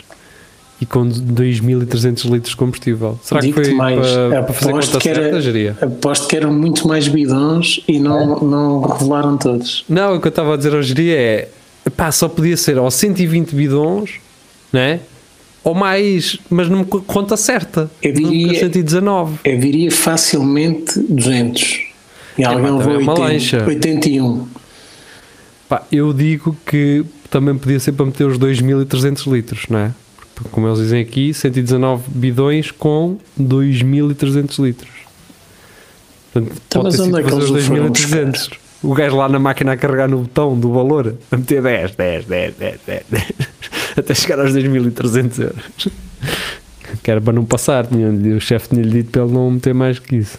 e 0.80 0.86
com 0.86 1.06
2.300 1.06 2.24
litros 2.30 2.50
de 2.50 2.56
combustível. 2.56 3.18
Será 3.22 3.40
que 3.40 3.52
foi 3.52 3.72
mais, 3.74 3.98
para, 4.00 4.42
para 4.44 4.54
fazer 4.54 4.70
aposto 4.70 4.92
conta 4.92 5.02
que 5.02 5.08
era- 5.08 5.42
certa? 5.42 5.86
Aposto 5.86 6.26
que 6.28 6.36
eram 6.36 6.52
muito 6.52 6.88
mais 6.88 7.06
bidões 7.08 7.80
e 7.86 7.98
não, 7.98 8.40
não 8.40 8.80
revelaram 8.80 9.36
todos. 9.36 9.84
Não, 9.88 10.16
o 10.16 10.20
que 10.20 10.26
eu 10.26 10.30
estava 10.30 10.54
a 10.54 10.56
dizer 10.56 10.74
ao 10.74 10.82
geria 10.82 11.16
é 11.18 11.48
pá, 11.94 12.10
só 12.12 12.28
podia 12.28 12.56
ser 12.56 12.78
ou 12.78 12.90
120 12.90 13.54
bidons, 13.54 14.12
né? 14.72 15.00
Ou 15.66 15.74
mais, 15.74 16.38
mas 16.48 16.68
não 16.68 16.78
me 16.78 16.84
conta 16.84 17.36
certa. 17.36 17.90
Eu 18.00 18.12
diria- 18.12 18.46
Nunca 18.46 18.58
119. 18.60 19.38
Eu 19.44 19.58
diria 19.58 19.90
facilmente 19.90 20.96
200. 21.00 21.80
E 22.38 22.44
alguém 22.44 22.62
pá, 22.62 22.70
levou 22.70 22.82
também 22.82 22.94
é 22.94 22.98
uma 23.02 23.12
80, 23.14 23.32
lancha. 23.32 23.64
81. 23.66 24.46
Pá, 25.68 25.82
eu 25.90 26.12
digo 26.12 26.56
que 26.64 27.04
também 27.28 27.56
podia 27.58 27.80
ser 27.80 27.90
para 27.90 28.06
meter 28.06 28.28
os 28.28 28.38
2300 28.38 29.26
litros, 29.26 29.64
não 29.68 29.80
é? 29.80 29.92
Porque, 30.36 30.50
como 30.52 30.68
eles 30.68 30.78
dizem 30.78 31.00
aqui, 31.00 31.34
119 31.34 32.04
bidões 32.14 32.70
com 32.70 33.16
2300 33.36 34.58
litros. 34.60 34.90
Portanto, 36.32 36.56
Então, 36.68 36.82
pode 36.82 36.96
mas 36.96 37.00
onde 37.08 37.18
é 37.18 37.22
que 37.24 37.28
eles 37.34 37.44
os 37.44 37.50
o 37.50 37.60
foram 37.66 37.86
2300. 37.90 38.50
O 38.84 38.94
gajo 38.94 39.16
lá 39.16 39.28
na 39.28 39.40
máquina 39.40 39.72
a 39.72 39.76
carregar 39.76 40.06
no 40.08 40.18
botão 40.18 40.56
do 40.56 40.70
valor, 40.72 41.16
a 41.32 41.36
meter 41.36 41.60
10, 41.60 41.96
10, 41.96 42.24
10, 42.26 42.54
10, 42.56 42.80
10, 42.86 43.00
10 43.10 43.24
até 44.00 44.14
chegar 44.14 44.38
aos 44.40 44.52
2300 44.52 45.38
euros. 45.38 45.88
Que 47.02 47.10
era 47.10 47.20
para 47.20 47.32
não 47.32 47.44
passar, 47.44 47.86
tinha, 47.86 48.08
o 48.36 48.40
chefe 48.40 48.70
tinha-lhe 48.70 48.90
dito 48.90 49.10
para 49.10 49.22
ele 49.22 49.32
não 49.32 49.50
meter 49.50 49.74
mais 49.74 49.98
que 49.98 50.16
isso. 50.16 50.38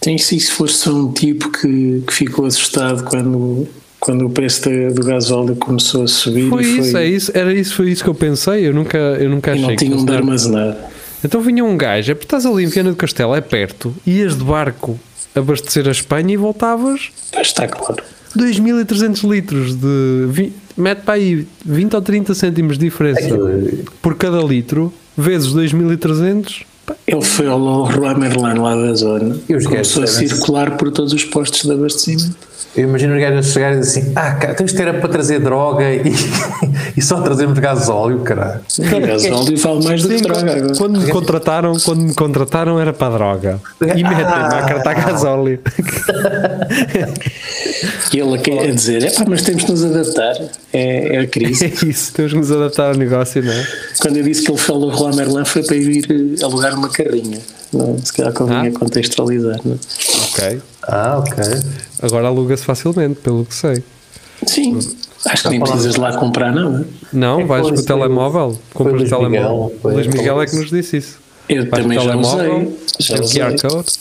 Tem 0.00 0.18
se 0.18 0.36
isso 0.36 0.52
fosse 0.52 0.88
um 0.88 1.12
tipo 1.12 1.50
que, 1.50 2.02
que 2.06 2.12
ficou 2.12 2.44
assustado 2.46 3.04
quando, 3.04 3.66
quando 3.98 4.26
o 4.26 4.30
preço 4.30 4.68
do 4.92 5.02
gasóleo 5.02 5.56
começou 5.56 6.04
a 6.04 6.08
subir 6.08 6.48
Foi 6.50 6.62
e, 6.62 6.78
isso, 6.78 6.96
é 6.96 7.06
isso, 7.06 7.32
era 7.34 7.54
isso, 7.54 7.74
foi 7.74 7.90
isso 7.90 8.04
que 8.04 8.10
eu 8.10 8.14
pensei. 8.14 8.68
Eu 8.68 8.74
nunca, 8.74 8.98
eu 8.98 9.30
nunca 9.30 9.50
e 9.50 9.54
achei 9.54 9.62
não 9.62 9.76
que 9.76 9.84
tinham 9.84 10.04
de 10.04 10.12
armazenar. 10.12 10.76
Então 11.24 11.40
vinha 11.40 11.64
um 11.64 11.76
gajo, 11.76 12.12
é 12.12 12.14
porque 12.14 12.26
estás 12.26 12.44
ali 12.44 12.64
em 12.64 12.66
Viana 12.66 12.90
do 12.90 12.96
Castelo, 12.96 13.34
é 13.34 13.40
perto, 13.40 13.94
ias 14.06 14.36
de 14.36 14.44
barco 14.44 15.00
abastecer 15.34 15.88
a 15.88 15.90
Espanha 15.90 16.34
e 16.34 16.36
voltavas 16.36 17.10
Está 17.40 17.66
claro. 17.66 18.02
2300 18.36 19.22
litros 19.22 19.74
de. 19.74 20.52
Mete 20.76 21.02
para 21.02 21.14
aí 21.14 21.46
20 21.64 21.94
ou 21.94 22.02
30 22.02 22.34
cêntimos 22.34 22.76
de 22.76 22.86
diferença 22.86 23.20
Aquilo- 23.20 23.84
por 24.02 24.16
cada 24.16 24.40
litro, 24.40 24.92
vezes 25.16 25.52
2300. 25.52 26.64
pá, 26.84 26.96
Ele 27.06 27.22
foi 27.22 27.46
ao 27.46 27.86
Leroy 27.86 28.14
Merlin 28.18 28.58
lá 28.58 28.74
da 28.74 28.92
zona 28.94 29.36
E 29.48 29.54
os 29.54 29.64
começou 29.66 30.02
a 30.02 30.06
circular 30.08 30.76
por 30.76 30.90
todos 30.90 31.12
os 31.12 31.24
postos 31.24 31.62
de 31.62 31.70
abastecimento. 31.72 32.36
Eu 32.76 32.88
imagino 32.88 33.14
os 33.14 33.20
gajos 33.20 33.38
a 33.38 33.52
chegarem 33.52 33.78
assim: 33.78 34.12
Ah, 34.16 34.32
cara, 34.32 34.54
temos 34.54 34.72
que 34.72 34.78
ter 34.78 34.92
para 35.00 35.08
trazer 35.08 35.38
droga 35.38 35.84
e, 35.92 36.02
e 36.96 37.02
só 37.02 37.20
trazemos 37.20 37.56
gasóleo, 37.58 38.20
caralho. 38.20 38.60
Gasóleo 39.06 39.56
vale 39.56 39.84
mais 39.84 40.02
do 40.02 40.08
que 40.08 40.22
droga 40.22 40.40
quando, 40.40 40.50
agora. 40.58 40.74
quando 40.76 41.00
me 41.00 41.10
contrataram, 41.10 41.72
quando 41.84 42.00
me 42.02 42.14
contrataram 42.14 42.80
era 42.80 42.92
para 42.92 43.14
a 43.14 43.16
droga. 43.18 43.60
E 43.80 44.02
metem-me 44.02 44.22
a 44.22 44.62
cartar 44.62 44.94
gasóleo. 44.94 45.60
E 48.12 48.18
ele 48.18 48.60
a 48.60 48.72
dizer: 48.72 49.04
é 49.04 49.10
pá, 49.10 49.24
mas 49.26 49.42
temos 49.42 49.64
de 49.64 49.70
nos 49.70 49.84
adaptar. 49.84 50.34
É, 50.72 51.16
é 51.16 51.18
a 51.20 51.26
crise. 51.26 51.64
É 51.84 51.86
isso, 51.86 52.12
temos 52.12 52.32
que 52.32 52.38
nos 52.38 52.50
adaptar 52.50 52.88
ao 52.88 52.94
negócio, 52.96 53.42
não 53.42 53.52
é? 53.52 53.66
Quando 54.00 54.16
eu 54.16 54.22
disse 54.24 54.42
que 54.42 54.50
ele 54.50 54.60
ao 54.68 54.78
Leroy 54.78 55.14
Merlin 55.16 55.44
foi 55.44 55.62
para 55.62 55.76
ir 55.76 56.04
eh, 56.10 56.44
alugar 56.44 56.74
uma 56.74 56.88
carrinha. 56.88 57.38
Não, 57.72 57.98
se 58.02 58.12
calhar 58.12 58.32
convinha 58.32 58.70
Ah. 58.74 58.78
contextualizar. 58.78 59.60
Não? 59.64 59.74
é? 59.74 59.78
Ok. 60.48 60.62
Ah, 60.86 61.18
ok. 61.18 61.42
Agora 62.02 62.28
aluga-se 62.28 62.64
facilmente, 62.64 63.20
pelo 63.20 63.44
que 63.44 63.54
sei. 63.54 63.82
Sim, 64.46 64.78
acho 65.26 65.42
que 65.44 65.48
nem 65.48 65.60
precisas 65.60 65.94
de 65.94 66.00
lá 66.00 66.16
comprar 66.16 66.52
nada. 66.52 66.86
Não, 67.12 67.40
É, 67.40 67.44
vais 67.44 67.66
com 67.70 67.74
o 67.76 67.82
telemóvel, 67.84 68.58
compras 68.74 68.94
o 68.94 68.98
Luís 68.98 69.08
telemóvel. 69.10 69.72
Miguel, 69.74 69.92
Luís 69.94 70.06
Miguel 70.08 70.42
é 70.42 70.46
que 70.46 70.56
nos 70.56 70.70
disse 70.70 70.96
isso. 70.98 71.18
Eu 71.48 71.68
Vais 71.70 71.82
também 71.82 71.98
já 71.98 72.16
usei. 72.16 72.36
telemóvel, 72.38 72.78
Já 72.98 73.20
usei. 73.20 73.42
QR 73.42 73.60
Code. 73.60 73.92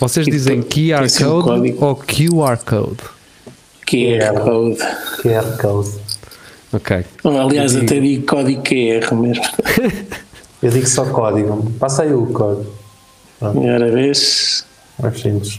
Vocês 0.00 0.26
E 0.26 0.30
dizem 0.30 0.62
QR 0.62 1.04
um 1.04 1.24
Code 1.24 1.44
código. 1.48 1.84
ou 1.84 1.96
QR 1.96 2.58
Code? 2.64 2.96
QR 3.86 4.40
Code. 4.42 4.78
QR 5.22 5.56
Code. 5.60 5.90
Ok. 6.72 7.04
Aliás, 7.24 7.76
até 7.76 8.00
digo 8.00 8.26
código 8.26 8.62
QR 8.62 9.14
mesmo. 9.14 9.42
Eu 10.62 10.70
digo 10.70 10.86
só 10.86 11.04
código. 11.06 11.70
Passa 11.78 12.02
aí 12.02 12.12
o 12.12 12.26
código. 12.26 12.70
Agora 13.40 13.90
vez, 13.92 14.64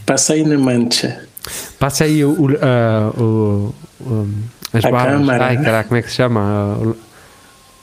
Passa 0.06 0.32
aí 0.34 0.44
na 0.44 0.58
mancha. 0.58 1.20
Passa 1.78 2.04
aí 2.04 2.24
o, 2.24 2.30
o, 2.32 2.48
ah, 2.60 3.10
o- 3.18 3.74
o- 4.00 4.28
as 4.72 4.84
A 4.84 4.90
barras. 4.90 5.12
câmara. 5.18 5.44
Ai, 5.46 5.56
caraca, 5.62 5.88
como 5.88 5.98
é 5.98 6.02
que 6.02 6.10
se 6.10 6.16
chama? 6.16 6.40
Ah, 6.42 6.92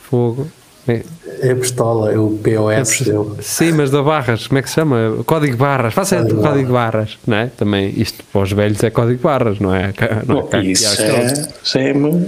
Fogo. 0.10 0.48
É- 0.88 1.02
É 1.42 1.52
a 1.52 1.56
pistola, 1.56 2.12
é 2.14 2.18
o 2.20 2.38
POS. 2.44 3.08
é- 3.08 3.12
eu. 3.12 3.36
sim, 3.42 3.72
mas 3.72 3.90
da 3.90 4.04
barras, 4.04 4.46
como 4.48 4.60
é 4.60 4.62
que 4.62 4.70
se 4.70 4.76
chama? 4.76 5.24
Código 5.26 5.58
barras. 5.58 5.94
Faça 5.96 6.16
aí 6.16 6.22
o 6.22 6.26
Código 6.28 6.42
código 6.44 6.74
barras, 6.74 7.18
não 7.26 7.38
é? 7.38 7.48
Também, 7.48 7.92
isto 8.00 8.24
para 8.32 8.42
os 8.42 8.52
velhos 8.52 8.84
é 8.84 8.90
código 8.92 9.22
barras, 9.24 9.60
não 9.60 9.74
é? 9.74 9.92
Não 10.28 10.40
é 10.40 10.42
Bom, 10.44 10.48
QR 10.48 10.64
isso 10.64 11.02
é, 11.02 11.50
já 11.64 11.80
é 11.82 11.92
uma, 11.92 12.22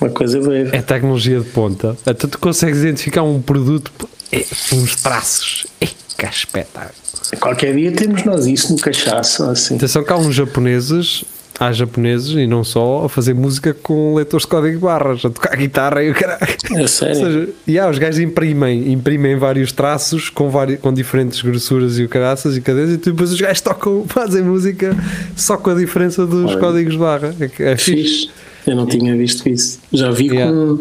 uma 0.00 0.10
coisa 0.10 0.40
boa. 0.40 0.56
É 0.56 0.82
tecnologia 0.82 1.38
de 1.38 1.48
ponta. 1.48 1.96
Então 2.06 2.28
tu 2.28 2.38
consegues 2.38 2.80
identificar 2.80 3.22
um 3.22 3.40
produto 3.40 3.92
é, 4.32 4.44
uns 4.72 4.96
traços. 4.96 5.66
É, 5.80 5.86
que 5.86 6.26
espetáculo. 6.26 6.92
Qualquer 7.40 7.74
dia 7.74 7.92
temos 7.92 8.24
nós 8.24 8.46
isso 8.46 8.72
no 8.72 8.78
cachaço, 8.78 9.44
assim. 9.44 9.76
Atenção 9.76 10.02
que 10.02 10.12
há 10.12 10.16
uns 10.16 10.34
japoneses, 10.34 11.24
há 11.58 11.70
japoneses 11.72 12.30
e 12.36 12.46
não 12.46 12.64
só, 12.64 13.04
a 13.04 13.08
fazer 13.08 13.34
música 13.34 13.72
com 13.74 14.14
leitores 14.14 14.44
de 14.44 14.50
código 14.50 14.74
de 14.74 14.82
barras, 14.82 15.24
a 15.24 15.30
tocar 15.30 15.56
guitarra 15.56 16.02
e 16.02 16.10
o 16.10 16.14
caralho. 16.14 16.40
É 16.74 16.80
Ou 16.82 16.88
sério. 16.88 17.14
seja, 17.16 17.48
e 17.66 17.78
há, 17.78 17.88
os 17.88 17.98
gajos 17.98 18.18
imprimem, 18.20 18.92
imprimem 18.92 19.36
vários 19.36 19.70
traços 19.72 20.28
com, 20.30 20.48
vari, 20.50 20.76
com 20.76 20.92
diferentes 20.92 21.40
grossuras 21.42 21.98
e 21.98 22.04
o 22.04 22.08
caraças 22.08 22.56
e 22.56 22.60
cadeias 22.60 22.90
e 22.90 22.96
depois 22.96 23.32
os 23.32 23.40
gajos 23.40 23.60
tocam, 23.60 24.04
fazem 24.08 24.42
música 24.42 24.96
só 25.36 25.56
com 25.56 25.70
a 25.70 25.74
diferença 25.74 26.24
dos 26.26 26.52
Olha. 26.52 26.58
códigos 26.60 26.92
de 26.94 26.98
barra. 26.98 27.34
É, 27.40 27.72
é 27.72 27.76
fixe. 27.76 28.02
Fixe. 28.02 28.30
Eu 28.66 28.76
não 28.76 28.86
tinha 28.86 29.16
visto 29.16 29.48
isso. 29.48 29.78
Já 29.92 30.10
vi 30.10 30.28
Yeah. 30.30 30.52
com, 30.52 30.78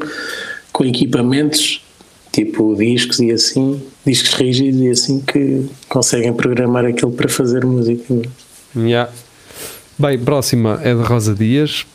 com 0.71 0.85
equipamentos, 0.85 1.81
tipo 2.31 2.75
discos 2.75 3.19
e 3.19 3.31
assim, 3.31 3.81
discos 4.05 4.33
rígidos 4.33 4.81
e 4.81 4.89
assim, 4.89 5.21
que 5.21 5.65
conseguem 5.87 6.33
programar 6.33 6.85
aquilo 6.85 7.11
para 7.11 7.27
fazer 7.29 7.65
música. 7.65 8.21
Yeah. 8.75 9.11
Bem, 9.97 10.17
próxima 10.19 10.79
é 10.83 10.93
de 10.93 11.01
Rosa 11.01 11.33
Dias. 11.35 11.85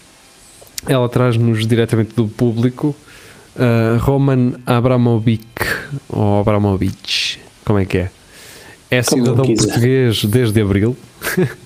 Ela 0.87 1.09
traz-nos 1.09 1.67
diretamente 1.67 2.15
do 2.15 2.29
público 2.29 2.95
uh, 3.57 3.99
Roman 4.01 4.55
Abramovic 4.67 5.47
ou 6.09 6.41
Abramovich, 6.41 7.41
como 7.65 7.79
é 7.79 7.87
que 7.87 7.99
é? 7.99 8.11
É 8.91 9.03
Como 9.03 9.25
cidadão 9.25 9.47
português 9.47 10.25
desde 10.25 10.61
abril. 10.61 10.97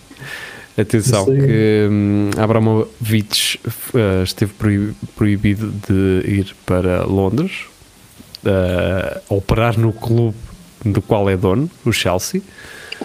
Atenção, 0.79 1.27
que 1.27 1.89
hum, 1.91 2.31
Abramovich 2.37 3.59
eh, 3.95 4.23
esteve 4.23 4.53
proib- 4.57 4.95
proibido 5.17 5.73
de 5.89 6.23
ir 6.31 6.55
para 6.65 7.05
Londres, 7.05 7.51
a 8.45 9.21
operar 9.35 9.79
no 9.79 9.93
clube 9.93 10.37
do 10.85 11.03
qual 11.03 11.29
é 11.29 11.37
dono, 11.37 11.71
o 11.85 11.93
Chelsea. 11.93 12.41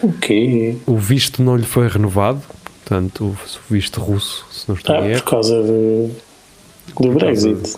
Ok. 0.02 0.82
O 0.86 0.98
visto 0.98 1.42
não 1.44 1.56
lhe 1.56 1.66
foi 1.66 1.88
renovado, 1.88 2.42
portanto, 2.64 3.26
o 3.26 3.38
visto 3.74 4.00
russo, 4.02 4.46
se 4.52 4.68
não 4.68 4.76
estou 4.76 4.96
Ah, 4.96 5.00
por 5.02 5.22
causa 5.24 5.62
de, 5.64 6.10
do 7.00 7.12
Brexit. 7.14 7.76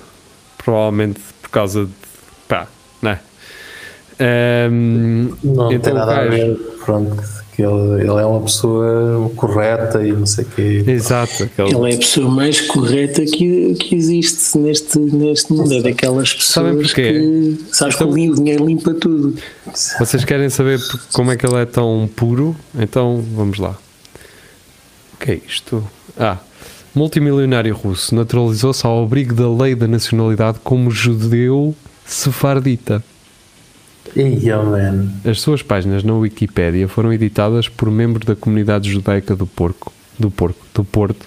provavelmente 0.57 1.19
por 1.41 1.49
causa 1.49 1.85
de 1.85 1.91
pá, 2.47 2.67
não 3.01 3.11
é? 3.11 3.19
Ahm, 4.19 5.29
Não 5.43 5.71
então 5.71 5.79
tem 5.81 5.93
nada 5.93 6.19
a 6.21 6.23
ver, 6.25 6.55
pronto, 6.85 7.21
que 7.55 7.61
ele, 7.61 8.01
ele 8.01 8.09
é 8.21 8.25
uma 8.25 8.41
pessoa 8.41 9.31
correta 9.35 10.05
e 10.05 10.11
não 10.11 10.25
sei 10.25 10.43
o 10.43 10.47
quê. 10.47 10.83
Exato, 10.87 11.43
aquele- 11.43 11.75
Ele 11.75 11.91
é 11.91 11.95
a 11.95 11.97
pessoa 11.97 12.29
mais 12.29 12.61
correta 12.61 13.23
que, 13.25 13.73
que 13.75 13.95
existe 13.95 14.57
neste, 14.57 14.99
neste 14.99 15.53
mundo. 15.53 15.73
É 15.73 15.81
daquelas 15.81 16.29
Sabem 16.39 16.73
pessoas 16.77 16.87
porquê? 16.93 17.11
que 17.13 17.75
sabes 17.75 17.95
que 17.95 18.03
Então- 18.03 18.13
o 18.31 18.35
dinheiro 18.35 18.65
limpa 18.65 18.93
tudo. 18.93 19.35
Vocês 19.99 20.23
querem 20.25 20.49
saber 20.49 20.79
como 21.13 21.31
é 21.31 21.37
que 21.37 21.45
ele 21.45 21.55
é 21.55 21.65
tão 21.65 22.09
puro? 22.15 22.55
Então 22.77 23.23
vamos 23.35 23.57
lá. 23.59 23.75
O 25.13 25.17
que 25.17 25.31
é 25.31 25.39
isto? 25.47 25.83
Ah, 26.17 26.37
multimilionário 26.93 27.73
russo 27.75 28.13
naturalizou-se 28.15 28.85
ao 28.85 29.03
abrigo 29.03 29.33
da 29.33 29.49
lei 29.63 29.75
da 29.75 29.87
nacionalidade 29.87 30.59
como 30.63 30.91
judeu 30.91 31.73
sefardita. 32.05 33.03
Ia, 34.15 34.57
man. 34.61 35.09
As 35.25 35.41
suas 35.41 35.61
páginas 35.61 36.03
na 36.03 36.13
Wikipédia 36.13 36.87
foram 36.87 37.11
editadas 37.11 37.67
por 37.67 37.89
membros 37.89 38.25
da 38.25 38.35
comunidade 38.35 38.89
judaica 38.89 39.35
do 39.35 39.45
Porco, 39.47 39.91
do 40.17 40.29
Porco, 40.31 40.65
do 40.73 40.83
Porto, 40.83 41.25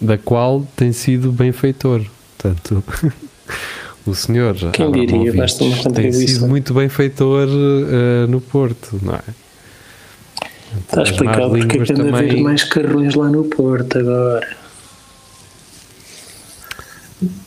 da 0.00 0.18
qual 0.18 0.66
tem 0.76 0.92
sido 0.92 1.32
benfeitor. 1.32 2.02
Portanto, 2.36 2.82
o 4.06 4.14
senhor 4.14 4.54
já 4.56 4.70
Quem 4.72 4.90
diria, 4.92 5.32
basta 5.32 5.64
uma 5.64 5.76
tem 5.92 6.12
sido 6.12 6.46
muito 6.46 6.74
benfeitor 6.74 7.48
eh, 7.48 8.26
no 8.28 8.40
Porto, 8.40 8.98
não 9.02 9.14
é? 9.14 9.20
Está 10.80 11.02
explicado 11.02 11.50
porque 11.50 11.78
é 11.78 11.84
que 11.84 11.92
anda 11.92 12.02
a 12.04 12.08
haver 12.08 12.28
também- 12.28 12.42
mais 12.42 12.64
carrões 12.64 13.14
lá 13.14 13.30
no 13.30 13.44
Porto 13.44 13.98
agora. 13.98 14.46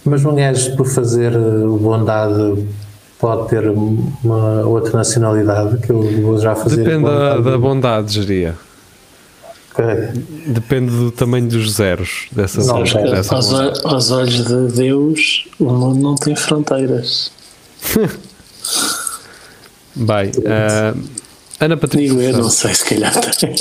Mas 0.03 0.25
um 0.25 0.33
gajo, 0.35 0.75
por 0.75 0.87
fazer 0.87 1.31
bondade, 1.79 2.65
pode 3.19 3.49
ter 3.49 3.69
uma 3.69 4.61
outra 4.65 4.97
nacionalidade 4.97 5.77
que 5.77 5.91
eu 5.91 6.01
vou 6.21 6.39
já 6.39 6.55
fazer. 6.55 6.77
Depende 6.77 7.03
da, 7.03 7.11
bondade. 7.11 7.43
da 7.43 7.57
bondade, 7.57 8.13
geria. 8.13 8.55
Ok. 9.71 9.85
Depende 10.47 10.91
do 10.91 11.11
tamanho 11.11 11.47
dos 11.47 11.73
zeros 11.73 12.27
dessa, 12.31 12.63
Não, 12.63 12.81
dessa, 12.81 12.99
não, 12.99 13.11
dessa 13.11 13.35
Aos, 13.35 13.53
aos 13.85 14.11
olhos 14.11 14.45
de 14.45 14.71
Deus, 14.73 15.47
o 15.59 15.65
mundo 15.65 16.01
não 16.01 16.15
tem 16.15 16.35
fronteiras. 16.35 17.31
Bem, 19.95 20.31
ah, 20.47 20.93
Ana 21.59 21.75
Patrícia. 21.77 22.09
Digo 22.09 22.21
eu, 22.21 22.37
não 22.37 22.49
sei, 22.49 22.73
se 22.73 22.85
calhar 22.85 23.13
tem. 23.35 23.55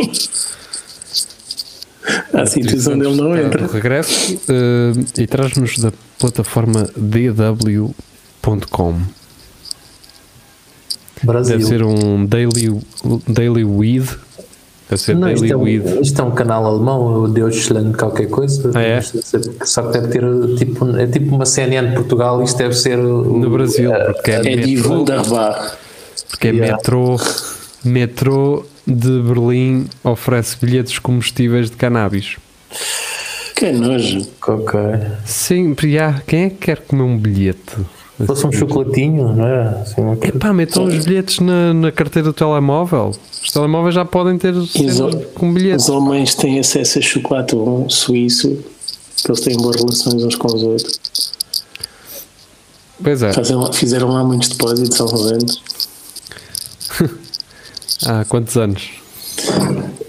Há 2.33 2.47
sítios 2.47 2.87
onde 2.87 3.05
ele 3.07 3.17
não 3.17 3.37
entra. 3.37 3.67
regresso 3.67 4.41
eh, 4.49 4.93
e 5.23 5.27
traz-nos 5.27 5.79
da 5.79 5.93
plataforma 6.19 6.89
dw.com. 6.97 7.93
Brasil. 11.23 11.59
Deve 11.59 11.69
ser 11.69 11.83
um 11.83 12.25
Daily, 12.27 12.81
daily 13.29 13.65
Weed. 13.65 14.09
Deve 14.91 15.03
ser 15.03 15.15
Não, 15.17 15.29
isto, 15.31 15.41
Daily 15.47 15.53
é 15.53 15.57
um, 15.57 15.63
Weed. 15.63 16.01
isto 16.03 16.21
é 16.21 16.25
um 16.25 16.31
canal 16.31 16.65
alemão, 16.65 17.23
o 17.25 17.29
Deutschland 17.29 17.95
qualquer 17.97 18.29
coisa. 18.29 18.71
Ah, 18.75 18.81
é? 18.83 19.01
Só 19.65 19.83
que 19.83 19.99
deve 19.99 20.09
ter 20.09 20.25
tipo, 20.57 20.97
é 20.97 21.07
tipo 21.07 21.35
uma 21.35 21.45
CNN 21.45 21.89
de 21.91 21.95
Portugal, 21.97 22.43
isto 22.43 22.57
deve 22.57 22.75
ser 22.75 22.99
o- 22.99 23.39
No 23.39 23.51
Brasil, 23.51 23.95
a- 23.95 24.15
porque 24.15 24.31
é, 24.31 24.37
É 24.37 24.57
de 24.57 24.75
metrô, 24.77 24.95
Wunderbar. 24.95 25.77
porque 26.31 26.49
é 26.49 26.51
Yeah. 26.53 26.77
metrô, 26.77 27.21
metrô 27.85 28.65
de 28.87 29.21
Berlim 29.21 29.87
oferece 30.03 30.57
bilhetes 30.61 30.93
de 30.95 31.01
combustíveis 31.03 31.69
de 31.71 31.77
cannabis. 31.77 32.37
Que 33.55 33.73
nojo. 33.73 34.27
Ok. 34.47 34.81
Sim, 35.27 35.75
já, 35.85 36.23
quem 36.27 36.45
é 36.45 36.49
que 36.51 36.57
quer 36.57 36.79
comer 36.81 37.03
um 37.03 37.19
bilhete? 37.19 37.77
Se 38.19 38.27
fosse 38.27 38.47
um 38.47 38.53
chocolatinho, 38.53 39.33
não 39.33 39.47
é? 39.47 39.81
Assim, 39.81 39.95
coisa. 40.03 40.27
Epá, 40.27 40.53
metam 40.53 40.85
os 40.85 41.05
bilhetes 41.05 41.39
na, 41.39 41.73
na 41.73 41.93
carteira 41.93 42.29
do 42.29 42.33
telemóvel. 42.33 43.13
Os 43.43 43.53
telemóveis 43.53 43.95
já 43.95 44.05
podem 44.05 44.37
ter 44.37 44.55
com 45.35 45.55
bilhetes. 45.55 45.85
Os 45.85 45.91
homens 45.91 46.35
têm 46.35 46.59
acesso 46.59 46.99
a 46.99 47.03
chocolate 47.03 47.55
bom 47.55 47.89
suíço, 47.89 48.59
que 49.23 49.31
eles 49.31 49.41
têm 49.41 49.57
boas 49.57 49.77
relações 49.77 50.25
uns 50.25 50.35
com 50.35 50.49
os 50.49 50.63
outros. 50.65 51.01
Pois 53.01 53.23
é, 53.23 53.33
Fazem 53.33 53.73
fizeram 53.73 54.09
lá 54.09 54.25
muitos 54.25 54.49
depósitos, 54.49 54.97
salvamente. 54.97 55.63
há 58.05 58.25
quantos 58.25 58.57
anos? 58.57 58.91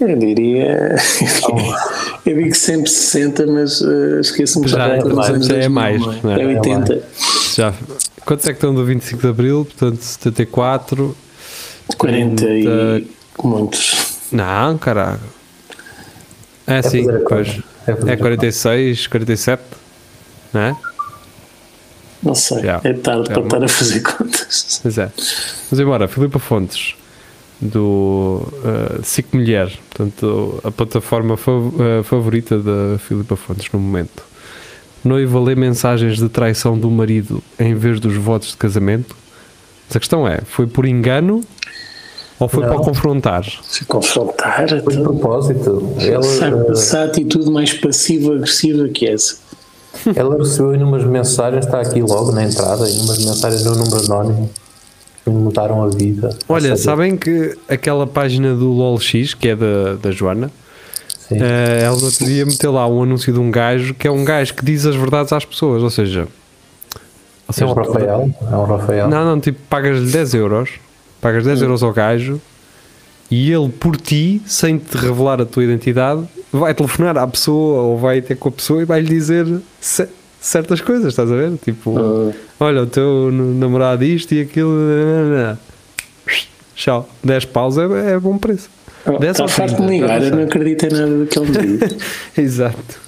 Eu 0.00 0.18
diria. 0.18 0.96
Eu 2.26 2.36
digo 2.36 2.54
sempre 2.54 2.90
60, 2.90 3.46
mas 3.46 3.82
eh, 3.82 4.20
esqueço-me 4.20 4.68
Já 4.68 4.88
é 4.88 4.98
dos 4.98 5.12
mais, 5.14 5.30
anos 5.30 5.46
já 5.46 5.54
é 5.54 5.68
2000, 5.68 5.70
mais, 5.70 6.02
é? 6.02 6.20
não 6.22 6.30
é? 6.32 6.42
É 6.42 6.46
80, 6.46 7.02
Já, 7.60 7.74
quantos 8.24 8.46
é 8.46 8.52
que 8.52 8.56
estão 8.56 8.74
do 8.74 8.84
25 8.84 9.20
de 9.20 9.28
Abril? 9.28 9.64
Portanto, 9.66 10.00
74. 10.00 11.16
40 11.98 12.44
e 12.44 12.62
Trinta- 12.64 13.10
muitos. 13.44 14.16
Não, 14.32 14.78
caralho. 14.78 15.20
É 16.66 16.80
sim, 16.82 17.08
a 17.08 17.12
conta. 17.18 17.24
pois. 17.28 17.60
É 17.86 18.10
É 18.10 18.12
a 18.14 18.16
46, 18.16 19.06
47, 19.08 19.62
não 20.54 20.60
é? 20.60 20.76
Não 22.22 22.34
sei, 22.34 22.62
Já. 22.62 22.80
é 22.84 22.92
tarde 22.92 23.30
É 23.30 23.32
para 23.32 23.40
uma- 23.40 23.46
estar 23.46 23.64
a 23.64 23.68
fazer 23.68 24.00
contas. 24.00 24.78
Pois 24.82 24.98
é. 24.98 25.10
Mas 25.70 25.80
embora, 25.80 26.06
Filipa 26.08 26.38
Fontes, 26.38 26.94
do 27.60 28.42
uh, 28.62 29.36
Mulher, 29.36 29.70
portanto, 29.90 30.60
a 30.64 30.70
plataforma 30.70 31.36
fav- 31.36 31.74
uh, 31.74 32.02
favorita 32.04 32.58
da 32.58 32.98
Filipa 32.98 33.36
Fontes 33.36 33.70
no 33.72 33.78
momento. 33.80 34.22
Noiva 35.04 35.40
lê 35.40 35.54
mensagens 35.54 36.18
de 36.18 36.28
traição 36.28 36.78
do 36.78 36.90
marido 36.90 37.42
em 37.58 37.74
vez 37.74 37.98
dos 38.00 38.14
votos 38.16 38.50
de 38.50 38.56
casamento. 38.56 39.16
Mas 39.88 39.96
a 39.96 40.00
questão 40.00 40.26
é: 40.28 40.40
foi 40.44 40.66
por 40.66 40.84
engano 40.86 41.42
ou 42.38 42.48
foi 42.48 42.64
Não. 42.64 42.74
para 42.74 42.84
confrontar? 42.84 43.44
Se 43.62 43.84
confrontar, 43.84 44.68
Foi 44.68 44.94
de 44.94 45.00
então, 45.00 45.02
propósito. 45.02 45.94
Ela, 45.98 46.22
sabe, 46.22 46.76
se 46.78 46.96
atitude 46.96 47.50
mais 47.50 47.72
passiva-agressiva 47.74 48.88
que 48.88 49.06
essa. 49.06 49.36
ela 50.14 50.36
recebeu 50.36 50.70
umas 50.86 51.04
mensagens, 51.04 51.66
está 51.66 51.80
aqui 51.80 52.00
logo 52.00 52.32
na 52.32 52.44
entrada, 52.44 52.84
umas 52.84 53.18
mensagens 53.24 53.64
no 53.64 53.74
número 53.74 54.04
anónimo 54.04 54.50
que 55.24 55.30
me 55.30 55.36
mudaram 55.36 55.82
a 55.82 55.88
vida. 55.88 56.30
Olha, 56.48 56.76
sabem 56.76 57.16
que 57.16 57.56
aquela 57.68 58.06
página 58.06 58.54
do 58.54 58.70
LOLX, 58.72 59.34
que 59.34 59.48
é 59.48 59.56
da, 59.56 59.94
da 60.00 60.10
Joana, 60.10 60.50
Eh, 61.32 61.82
ela 61.84 61.94
outro 61.94 62.24
dia 62.24 62.44
meteu 62.44 62.72
lá 62.72 62.86
um 62.88 63.02
anúncio 63.02 63.32
de 63.32 63.38
um 63.38 63.50
gajo 63.50 63.94
que 63.94 64.06
é 64.08 64.10
um 64.10 64.24
gajo 64.24 64.54
que 64.54 64.64
diz 64.64 64.84
as 64.86 64.96
verdades 64.96 65.32
às 65.32 65.44
pessoas, 65.44 65.82
ou 65.82 65.90
seja, 65.90 66.22
ou 66.22 66.26
É 67.48 67.52
seja 67.52 67.66
um 67.66 67.74
Rafael. 67.74 68.30
É 68.50 68.56
um 68.56 68.64
Rafael. 68.64 69.08
não, 69.08 69.24
não, 69.24 69.40
tipo, 69.40 69.58
pagas-lhe 69.68 70.10
10 70.10 70.34
euros, 70.34 70.70
pagas 71.20 71.44
10 71.44 71.62
euros 71.62 71.82
ao 71.82 71.92
gajo 71.92 72.40
e 73.30 73.52
ele 73.52 73.68
por 73.68 73.96
ti, 73.96 74.42
sem 74.46 74.76
te 74.78 74.96
revelar 74.96 75.40
a 75.40 75.44
tua 75.46 75.62
identidade, 75.62 76.22
vai 76.52 76.74
telefonar 76.74 77.16
à 77.16 77.26
pessoa 77.26 77.82
ou 77.82 77.98
vai 77.98 78.20
ter 78.20 78.34
com 78.36 78.48
a 78.48 78.52
pessoa 78.52 78.82
e 78.82 78.84
vai-lhe 78.84 79.06
dizer 79.08 79.46
ce- 79.80 80.08
certas 80.40 80.80
coisas, 80.80 81.06
estás 81.08 81.30
a 81.30 81.34
ver? 81.36 81.52
Tipo, 81.64 81.96
Ah. 81.96 82.32
olha, 82.58 82.82
o 82.82 82.86
teu 82.86 83.30
namorado 83.30 84.02
isto 84.04 84.34
e 84.34 84.40
aquilo, 84.40 84.70
nananana. 84.72 85.60
tchau, 86.74 87.08
10 87.22 87.44
paus 87.44 87.76
é, 87.78 88.12
é 88.14 88.18
bom 88.18 88.36
preço. 88.38 88.68
10 89.06 89.30
Está 89.30 89.42
ou 89.42 89.48
farto 89.48 89.70
de 89.70 89.76
30, 89.76 89.90
me 89.90 90.00
ligar, 90.00 90.20
não 90.20 90.26
eu 90.26 90.36
não 90.36 90.42
acredito 90.44 90.86
em 90.86 90.90
nada 90.90 91.06
do 91.16 91.26
que 91.26 91.38
ele 91.38 91.78
diz. 91.78 91.96
Exato. 92.36 93.00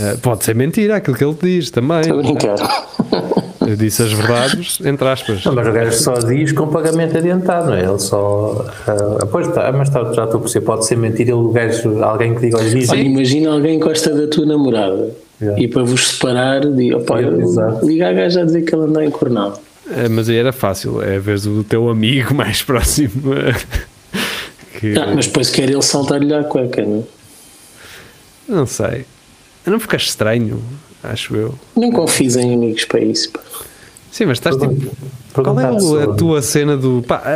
Eh, 0.00 0.16
pode 0.22 0.44
ser 0.44 0.54
mentira 0.54 0.96
aquilo 0.96 1.16
que 1.16 1.24
ele 1.24 1.36
diz 1.42 1.70
também. 1.70 2.00
Estou 2.00 2.20
a 2.20 2.22
brincar. 2.22 2.56
Eu 3.66 3.76
disse 3.76 4.02
as 4.02 4.12
verdades, 4.12 4.78
entre 4.84 5.08
aspas. 5.08 5.42
Não, 5.42 5.54
mas 5.54 5.66
o 5.66 5.72
gajo 5.72 5.92
só 5.92 6.12
diz 6.14 6.52
com 6.52 6.66
pagamento 6.66 7.16
adiantado, 7.16 7.68
não 7.68 7.74
é? 7.74 7.82
Ele 7.84 7.98
só. 7.98 8.66
ah, 8.86 9.26
pois 9.26 9.48
tá, 9.48 9.72
mas 9.72 9.88
tá, 9.88 10.04
já 10.12 10.24
estou 10.24 10.36
a 10.36 10.40
perceber, 10.40 10.66
pode 10.66 10.84
ser 10.86 10.98
mentira 10.98 11.34
o 11.34 11.50
gajo, 11.50 12.02
alguém 12.02 12.34
que 12.34 12.42
diga, 12.42 12.58
olha, 12.58 12.68
diz 12.68 12.90
Olha, 12.90 13.00
imagina 13.00 13.52
alguém 13.52 13.78
que 13.78 13.86
gosta 13.86 14.14
da 14.14 14.26
tua 14.26 14.44
namorada 14.46 15.12
Yeah. 15.42 15.60
e 15.60 15.66
para 15.66 15.82
vos 15.82 16.10
separar, 16.10 16.60
diga, 16.60 16.96
opa, 16.96 17.20
exato. 17.20 17.84
liga 17.84 18.08
a 18.08 18.12
gaja 18.12 18.42
a 18.42 18.44
dizer 18.44 18.62
que 18.62 18.72
ela 18.72 18.84
anda 18.84 19.04
encornado. 19.04 19.58
Eh, 19.90 20.08
mas 20.08 20.28
aí 20.28 20.36
era 20.36 20.52
fácil, 20.52 21.02
é 21.02 21.18
vez 21.18 21.44
o 21.44 21.64
teu 21.64 21.88
amigo 21.90 22.32
mais 22.36 22.62
próximo. 22.62 23.32
Que, 24.92 24.98
Ah, 24.98 25.12
mas 25.14 25.26
depois 25.26 25.50
quer 25.50 25.68
ele 25.70 25.82
saltar-lhe 25.82 26.32
à 26.34 26.44
cueca, 26.44 26.82
não 26.82 26.98
é? 27.00 28.52
Não 28.52 28.66
sei. 28.66 29.04
Não 29.66 29.80
fica 29.80 29.96
estranho, 29.96 30.62
acho 31.02 31.34
eu. 31.34 31.54
Não 31.76 31.90
confies 31.90 32.36
em 32.36 32.52
amigos 32.54 32.84
para 32.84 33.00
isso. 33.00 33.30
pá. 33.30 33.40
Sim, 34.10 34.26
mas 34.26 34.38
estás 34.38 34.56
tipo. 34.56 34.92
Qual 35.32 35.58
é 35.58 35.64
a 36.04 36.06
tua 36.14 36.40
cena 36.42 36.76
do. 36.76 37.02
Pá, 37.02 37.16
a, 37.16 37.30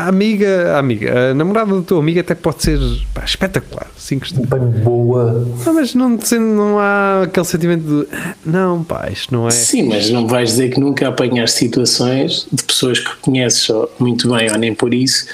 a- 0.00 0.02
a 0.06 0.08
amiga, 0.08 0.72
a 0.74 0.78
amiga, 0.80 1.30
a 1.30 1.34
namorada 1.34 1.70
do 1.72 1.82
teu 1.82 1.98
amigo 1.98 2.18
até 2.18 2.34
pode 2.34 2.60
ser 2.64 2.80
pá, 3.14 3.22
espetacular, 3.24 3.86
5 3.96 4.24
estrelas. 4.26 4.50
Bem 4.50 4.82
boa. 4.82 5.46
Não, 5.64 5.74
mas 5.74 5.94
não, 5.94 6.18
não 6.40 6.78
há 6.80 7.22
aquele 7.22 7.46
sentimento 7.46 7.84
de. 7.84 8.08
"Ah, 8.16 8.34
Não, 8.44 8.82
pá, 8.82 9.08
isto 9.12 9.32
não 9.32 9.46
é. 9.46 9.52
Sim, 9.52 9.84
mas 9.90 10.10
não 10.10 10.26
vais 10.26 10.48
dizer 10.50 10.70
que 10.70 10.80
nunca 10.80 11.06
apanhaste 11.06 11.56
situações 11.58 12.48
de 12.50 12.64
pessoas 12.64 12.98
que 12.98 13.14
conheces 13.20 13.68
muito 14.00 14.28
bem 14.34 14.50
ou 14.50 14.58
nem 14.58 14.74
por 14.74 14.92
isso, 14.92 15.26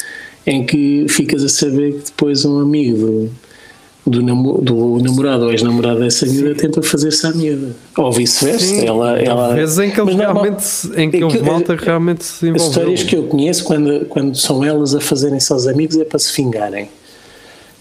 em 0.46 0.64
que 0.64 1.06
ficas 1.08 1.42
a 1.42 1.48
saber 1.48 1.92
que 1.94 2.04
depois 2.06 2.44
um 2.44 2.58
amigo 2.60 3.30
do, 4.06 4.10
do, 4.10 4.22
namo- 4.22 4.60
do 4.60 4.98
namorado 5.02 5.44
ou 5.46 5.50
ex-namorado 5.52 6.00
dessa 6.00 6.26
miúda 6.26 6.54
tenta 6.54 6.82
fazer-se 6.82 7.26
à 7.26 7.32
miúda. 7.32 7.74
Ou 7.96 8.12
vice-versa. 8.12 8.74
Ela, 8.84 9.18
ela, 9.18 9.54
vezes 9.54 9.78
em 9.78 9.90
que, 9.90 9.98
ele 10.00 10.14
Mas 10.14 10.16
normal- 10.16 10.42
realmente, 10.44 10.64
em 10.96 11.10
que 11.10 11.16
é 11.24 11.28
que- 11.28 11.42
malta 11.42 11.74
realmente 11.76 12.24
se 12.24 12.34
As 12.34 12.42
envolveu. 12.42 12.68
histórias 12.68 13.02
que 13.02 13.16
eu 13.16 13.22
conheço, 13.24 13.64
quando, 13.64 14.04
quando 14.06 14.36
são 14.36 14.62
elas 14.62 14.94
a 14.94 15.00
fazerem-se 15.00 15.50
aos 15.52 15.66
amigos, 15.66 15.96
é 15.96 16.04
para 16.04 16.18
se 16.18 16.34
vingarem. 16.36 16.88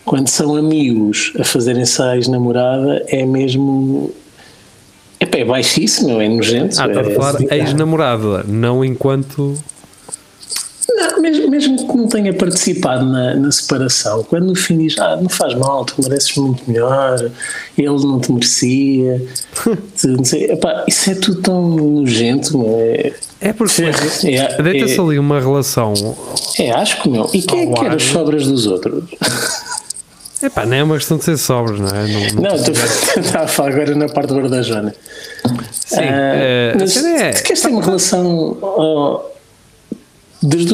Quando 0.06 0.28
são 0.30 0.56
amigos 0.56 1.34
a 1.40 1.44
fazerem-se 1.44 2.02
à 2.02 2.16
ex-namorada, 2.16 3.04
é 3.08 3.26
mesmo. 3.26 4.12
É 5.20 5.44
baixíssimo, 5.46 6.20
é 6.22 6.28
nojento. 6.30 6.76
Ah, 6.80 6.88
está 6.88 7.00
a 7.00 7.04
é- 7.04 7.16
falar 7.16 7.42
ex-namorada, 7.54 8.44
não 8.48 8.84
enquanto. 8.84 9.58
Não, 10.90 11.22
mesmo, 11.22 11.50
mesmo 11.50 11.78
que 11.88 11.98
não 11.98 12.08
tenha 12.08 12.34
participado 12.34 13.06
na, 13.06 13.36
na 13.36 13.52
separação, 13.52 14.24
quando 14.24 14.48
no 14.48 14.56
fim 14.56 14.78
diz, 14.78 14.98
ah, 15.00 15.16
não 15.16 15.30
faz 15.30 15.54
mal, 15.56 15.86
tu 15.86 15.96
mereces 16.04 16.36
muito 16.36 16.62
melhor, 16.70 17.32
ele 17.78 17.88
não 17.88 18.20
te 18.20 18.32
merecia, 18.32 19.26
tu 20.02 20.08
não 20.10 20.24
sei, 20.26 20.52
epá, 20.52 20.84
isso 20.88 21.10
é 21.12 21.16
tudo 21.16 21.42
tão 21.42 21.70
nojento, 21.70 22.64
é, 22.68 23.14
É 23.40 23.54
porque 23.54 23.82
é, 23.84 24.62
deita-se 24.62 24.98
é, 24.98 25.02
ali 25.02 25.18
uma 25.20 25.40
relação. 25.40 25.94
é 26.60 26.72
asco, 26.72 27.10
meu. 27.10 27.30
E 27.34 27.42
quem 27.42 27.62
é 27.62 27.66
que 27.74 27.80
quer 27.80 27.92
as 27.94 28.04
sobras 28.04 28.46
dos 28.46 28.66
outros? 28.68 29.04
Epá, 30.42 30.66
não 30.66 30.76
é 30.76 30.84
uma 30.84 30.98
questão 30.98 31.18
de 31.18 31.24
ser 31.24 31.38
sobres, 31.38 31.80
não 31.80 31.88
é? 31.88 32.06
Não, 32.34 32.42
Não, 32.42 32.56
estou 32.56 32.74
estava 33.24 33.46
a 33.46 33.48
falar 33.48 33.70
agora 33.70 33.96
na 33.96 34.10
parte 34.10 34.34
guarda-jona. 34.34 34.94
Sim, 35.72 35.96
eh, 36.02 36.74
mas 36.78 36.98
é- 36.98 37.32
se 37.32 37.44
queres 37.44 37.62
ter 37.62 37.70
uma 37.70 37.82
relação. 37.82 38.58
ó, 38.62 39.22
desde 40.44 40.74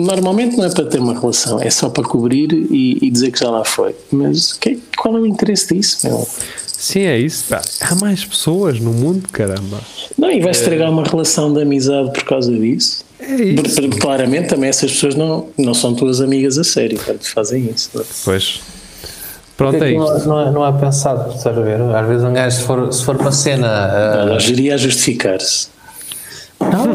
normalmente 0.00 0.56
não 0.56 0.64
é 0.64 0.70
para 0.70 0.84
ter 0.86 0.98
uma 1.00 1.18
relação, 1.18 1.60
é 1.60 1.70
só 1.70 1.88
para 1.88 2.02
cobrir 2.04 2.52
e, 2.52 2.98
e 3.02 3.10
dizer 3.10 3.30
que 3.30 3.38
já 3.40 3.50
lá 3.50 3.64
foi. 3.64 3.94
Mas 4.10 4.52
que- 4.54 4.78
qual 4.96 5.16
é 5.16 5.20
o 5.20 5.26
interesse 5.26 5.74
disso? 5.74 6.06
Meu? 6.08 6.26
Sim, 6.66 7.00
é 7.00 7.18
isso. 7.18 7.44
pá. 7.48 7.60
Há 7.82 7.94
mais 7.96 8.24
pessoas 8.24 8.80
no 8.80 8.92
mundo, 8.92 9.28
caramba. 9.30 9.78
Não, 10.16 10.30
e 10.30 10.40
vai 10.40 10.50
estragar 10.52 10.90
uma 10.90 11.04
relação 11.04 11.52
de 11.52 11.60
amizade 11.60 12.10
por 12.12 12.24
causa 12.24 12.50
disso. 12.52 13.04
É 13.20 13.34
isso. 13.34 13.62
Porque, 13.62 13.88
Claramente 14.00 14.48
também 14.48 14.70
essas 14.70 14.90
pessoas 14.92 15.14
não, 15.14 15.48
não 15.58 15.74
são 15.74 15.94
tuas 15.94 16.22
amigas 16.22 16.56
a 16.58 16.64
sério, 16.64 16.98
fazem 17.20 17.68
isso. 17.74 17.90
não 17.94 18.00
é? 18.00 18.04
Pois. 18.24 18.60
Pronto, 19.58 19.76
é 19.84 19.92
não, 19.92 20.18
não, 20.24 20.40
é- 20.40 20.50
não 20.50 20.64
há 20.64 20.72
pensado, 20.72 21.34
estás 21.36 21.56
a 21.58 21.60
ver? 21.60 21.78
Às 21.82 22.08
vezes 22.08 22.24
um 22.24 22.32
gajo, 22.32 22.56
se 22.56 22.62
for, 22.62 22.90
se 22.90 23.04
for 23.04 23.16
para 23.18 23.28
a 23.28 23.32
cena. 23.32 23.66
ah, 23.68 24.16
Ela 24.22 24.40
geria 24.40 24.72
a 24.74 24.78
justificar-se. 24.78 25.68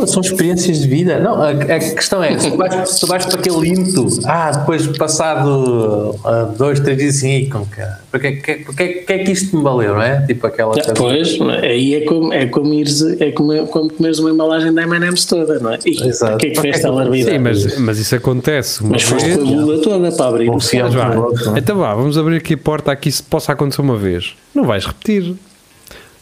São 0.07 0.21
experiências 0.21 0.79
de 0.79 0.87
vida. 0.87 1.19
Não, 1.19 1.41
a, 1.41 1.49
a 1.49 1.79
questão 1.79 2.23
é, 2.23 2.37
se 2.37 2.49
tu 2.51 2.57
vais, 2.57 2.89
se 2.89 2.99
tu 2.99 3.07
vais 3.07 3.25
para 3.25 3.39
aquele 3.39 3.69
ímpeto, 3.69 4.07
ah, 4.25 4.51
depois 4.51 4.85
passado 4.97 6.15
ah, 6.23 6.51
dois, 6.57 6.79
três 6.79 6.97
dias 6.97 7.17
assim, 7.17 7.37
"Ih, 7.37 7.49
como 7.49 7.65
que 7.65 7.81
porque, 8.11 8.31
que, 8.33 8.53
porque, 8.65 8.87
que 8.87 9.13
é 9.13 9.19
que 9.19 9.31
isto 9.31 9.55
me 9.57 9.63
valeu, 9.63 9.95
não 9.95 10.01
é? 10.01 10.25
Tipo 10.25 10.47
aquela 10.47 10.73
pois, 10.95 11.37
aí 11.61 11.95
é 11.95 12.01
como, 12.01 12.33
é 12.33 12.45
como 12.47 12.73
ires, 12.73 13.01
é 13.19 13.31
como, 13.31 13.67
como 13.67 13.89
comeres 13.91 14.19
uma 14.19 14.29
embalagem 14.31 14.73
da 14.73 14.83
M&M's 14.83 15.25
toda, 15.25 15.59
não 15.59 15.73
é? 15.73 15.79
E 15.85 16.07
Exato. 16.07 16.31
porquê 16.33 16.51
que 16.51 16.61
fez 16.61 16.75
esta 16.75 16.89
larvidade? 16.91 17.31
Sim, 17.37 17.39
mas, 17.39 17.77
mas 17.79 17.99
isso 17.99 18.15
acontece. 18.15 18.81
Uma 18.81 18.91
Mas 18.91 19.03
foste 19.03 19.29
com 19.35 19.41
a 19.41 19.45
bula 19.45 19.81
toda 19.81 20.11
para 20.11 20.25
abrir 20.27 20.49
o 20.49 20.53
Confiamos 20.53 20.93
céu. 20.93 21.55
É? 21.55 21.59
Então 21.59 21.77
vá, 21.77 21.93
vamos 21.93 22.17
abrir 22.17 22.37
aqui 22.37 22.53
a 22.53 22.57
porta 22.57 22.91
aqui 22.91 23.11
se 23.11 23.21
possa 23.23 23.51
acontecer 23.51 23.81
uma 23.81 23.97
vez. 23.97 24.33
Não 24.53 24.63
vais 24.63 24.85
repetir. 24.85 25.35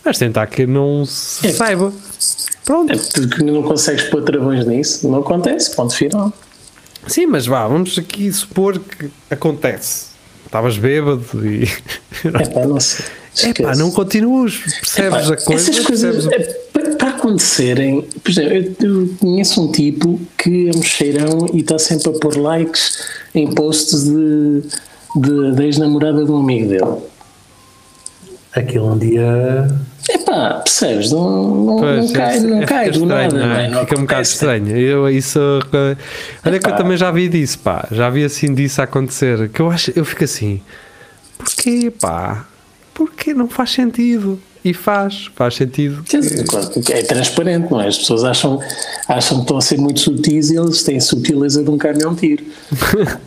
Vais 0.04 0.18
tentar 0.18 0.48
que 0.48 0.66
não 0.66 1.06
se 1.06 1.48
É. 1.48 1.52
saiba. 1.52 1.94
Pronto. 2.66 2.94
É 2.94 2.98
porque 2.98 3.44
não 3.44 3.64
consegues 3.64 4.04
pôr 4.06 4.24
travões 4.24 4.66
nisso, 4.66 5.08
não 5.10 5.20
acontece, 5.20 5.76
ponto 5.76 5.96
final. 5.96 6.32
Sim, 7.08 7.26
mas 7.26 7.46
vá, 7.46 7.68
vamos 7.68 7.98
aqui 7.98 8.32
supor 8.32 8.80
que 8.80 9.10
acontece. 9.30 10.14
Estavas 10.46 10.78
bêbado 10.78 11.26
e. 11.46 11.68
É 12.24 12.46
pá, 12.46 12.66
não 12.66 12.80
sei. 12.80 13.06
É 13.44 13.54
pá, 13.54 13.76
não 13.76 13.92
continuas, 13.92 14.56
percebes 14.56 15.26
Epá, 15.26 15.34
a 15.34 15.46
coisa. 15.46 15.72
Essas 15.72 15.86
coisas, 15.86 16.26
percebes 16.26 16.52
é, 16.52 16.54
para, 16.72 17.10
acontecerem, 17.10 18.02
por 18.24 18.32
exemplo, 18.32 18.76
eu, 18.80 19.02
eu 19.02 19.10
conheço 19.20 19.62
um 19.62 19.72
tipo 19.72 20.22
que 20.38 20.70
é 20.70 20.78
mocheirão 20.78 21.48
e 21.54 21.62
está 21.62 21.80
sempre 21.80 22.10
a 22.10 22.20
pôr 22.20 22.38
likes 22.38 23.00
em 23.34 23.52
posts 23.54 24.04
de, 24.04 24.62
de, 25.16 25.52
da 25.54 25.64
ex-namorada 25.66 26.24
de 26.24 26.32
um 26.32 26.38
amigo 26.38 26.70
dele. 26.70 26.98
Aquilo 28.54 28.94
um 28.94 28.98
dia. 28.98 29.68
Epá, 30.10 30.56
percebes? 30.56 31.12
Não, 31.12 31.56
não, 31.56 31.78
Pois, 31.78 32.06
não 32.08 32.14
cai, 32.14 32.38
é- 32.38 32.40
não 32.42 32.62
é- 32.62 32.66
cai 32.66 32.92
do 32.92 33.06
nada, 33.06 33.38
não 33.48 33.56
é? 33.56 33.66
é? 33.66 33.70
Não 33.70 33.80
Fica 33.82 33.98
um 33.98 34.02
bocado 34.02 34.22
estranho. 34.24 34.78
Eu, 34.78 35.10
isso, 35.10 35.40
eh, 35.72 35.96
olha 36.46 36.60
que 36.60 36.66
eu 36.66 36.70
Epá. 36.70 36.78
também 36.78 36.98
já 36.98 37.10
vi 37.12 37.30
disso, 37.30 37.60
pá. 37.60 37.88
Já 37.92 38.10
vi 38.10 38.24
assim 38.26 38.54
disso 38.54 38.82
acontecer. 38.82 39.50
Que 39.50 39.62
eu 39.62 39.72
acho, 39.72 39.92
eu 39.96 40.04
fico 40.04 40.24
assim, 40.24 40.60
porquê, 41.38 41.92
pá? 42.02 42.46
Porquê 42.94 43.34
não 43.34 43.48
faz 43.48 43.72
sentido? 43.72 44.40
E 44.66 44.74
faz, 44.74 45.30
faz 45.36 45.56
sentido. 45.56 46.04
Porque 46.74 46.94
É 46.94 47.02
transparente, 47.04 47.70
não 47.70 47.82
é? 47.82 47.88
As 47.88 47.98
pessoas 47.98 48.24
acham, 48.24 48.62
acham 49.10 49.38
que 49.38 49.44
estão 49.44 49.58
a 49.58 49.62
ser 49.62 49.78
muito 49.78 50.00
sutis 50.00 50.52
e 50.52 50.56
eles 50.58 50.84
têm 50.84 51.00
sutileza 51.02 51.62
de 51.64 51.70
um 51.70 51.78
caminhão 51.78 52.16
tiro. 52.16 52.46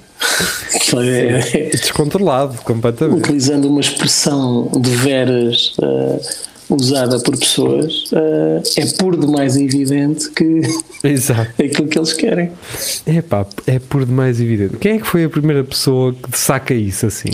Aquilo 0.75 1.03
é- 1.03 1.41
é- 1.53 1.69
Descontrolado, 1.71 2.57
completamente. 2.62 3.19
utilizando 3.19 3.69
uma 3.69 3.81
expressão 3.81 4.71
de 4.81 4.91
veras 4.91 5.75
eh, 5.83 6.21
usada 6.68 7.18
por 7.20 7.37
pessoas, 7.38 8.05
eh, 8.12 8.62
é 8.79 8.87
por 8.98 9.16
demais 9.16 9.57
evidente 9.57 10.29
que 10.31 10.61
Exato. 11.05 11.50
é 11.59 11.66
aquilo 11.66 11.88
que 11.88 11.98
eles 11.98 12.12
querem. 12.12 12.50
É 13.07 13.22
pá, 13.22 13.46
é 13.66 13.79
por 13.79 14.05
demais 14.05 14.40
evidente. 14.40 14.76
Quem 14.79 14.96
é 14.96 14.98
que 14.98 15.07
foi 15.07 15.24
a 15.24 15.29
primeira 15.29 15.62
pessoa 15.64 16.12
que 16.12 16.38
saca 16.38 16.74
isso 16.74 17.07
assim? 17.07 17.31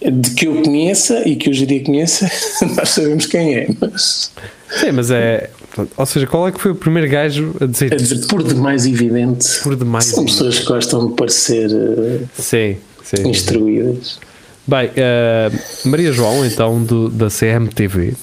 De 0.00 0.30
que 0.32 0.46
eu 0.48 0.62
conheça 0.62 1.26
e 1.28 1.36
que 1.36 1.48
eu 1.48 1.52
diria 1.52 1.82
conheça, 1.84 2.28
nós 2.76 2.88
sabemos 2.90 3.26
quem 3.26 3.54
é, 3.54 3.68
mas 3.80 4.32
Sim, 4.80 4.92
mas 4.92 5.10
é. 5.10 5.50
Ou 5.96 6.06
seja, 6.06 6.26
qual 6.26 6.48
é 6.48 6.52
que 6.52 6.60
foi 6.60 6.70
o 6.72 6.74
primeiro 6.74 7.08
gajo 7.10 7.54
a 7.60 7.66
dizer 7.66 7.92
a 7.92 7.96
dizer 7.96 8.26
por 8.26 8.42
demais 8.42 8.86
evidente, 8.86 9.60
por 9.62 9.76
demais? 9.76 10.06
são 10.06 10.24
pessoas 10.24 10.58
que 10.58 10.66
gostam 10.66 11.08
de 11.08 11.14
parecer 11.14 11.70
eh, 11.70 12.20
Sim, 12.38 12.76
sim. 13.04 13.28
instruídas. 13.28 14.18
Bem, 14.66 14.90
eh, 14.96 15.50
Maria 15.84 16.12
João, 16.12 16.44
então, 16.44 16.82
do, 16.82 17.08
da 17.08 17.28
CMTV. 17.28 18.14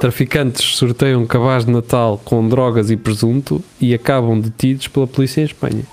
Traficantes 0.00 0.76
sorteiam 0.76 1.24
cabaz 1.26 1.64
de 1.64 1.70
Natal 1.70 2.20
com 2.24 2.46
drogas 2.48 2.90
e 2.90 2.96
presunto 2.96 3.62
e 3.80 3.94
acabam 3.94 4.38
detidos 4.40 4.88
pela 4.88 5.06
polícia 5.06 5.40
em 5.40 5.44
Espanha. 5.44 5.84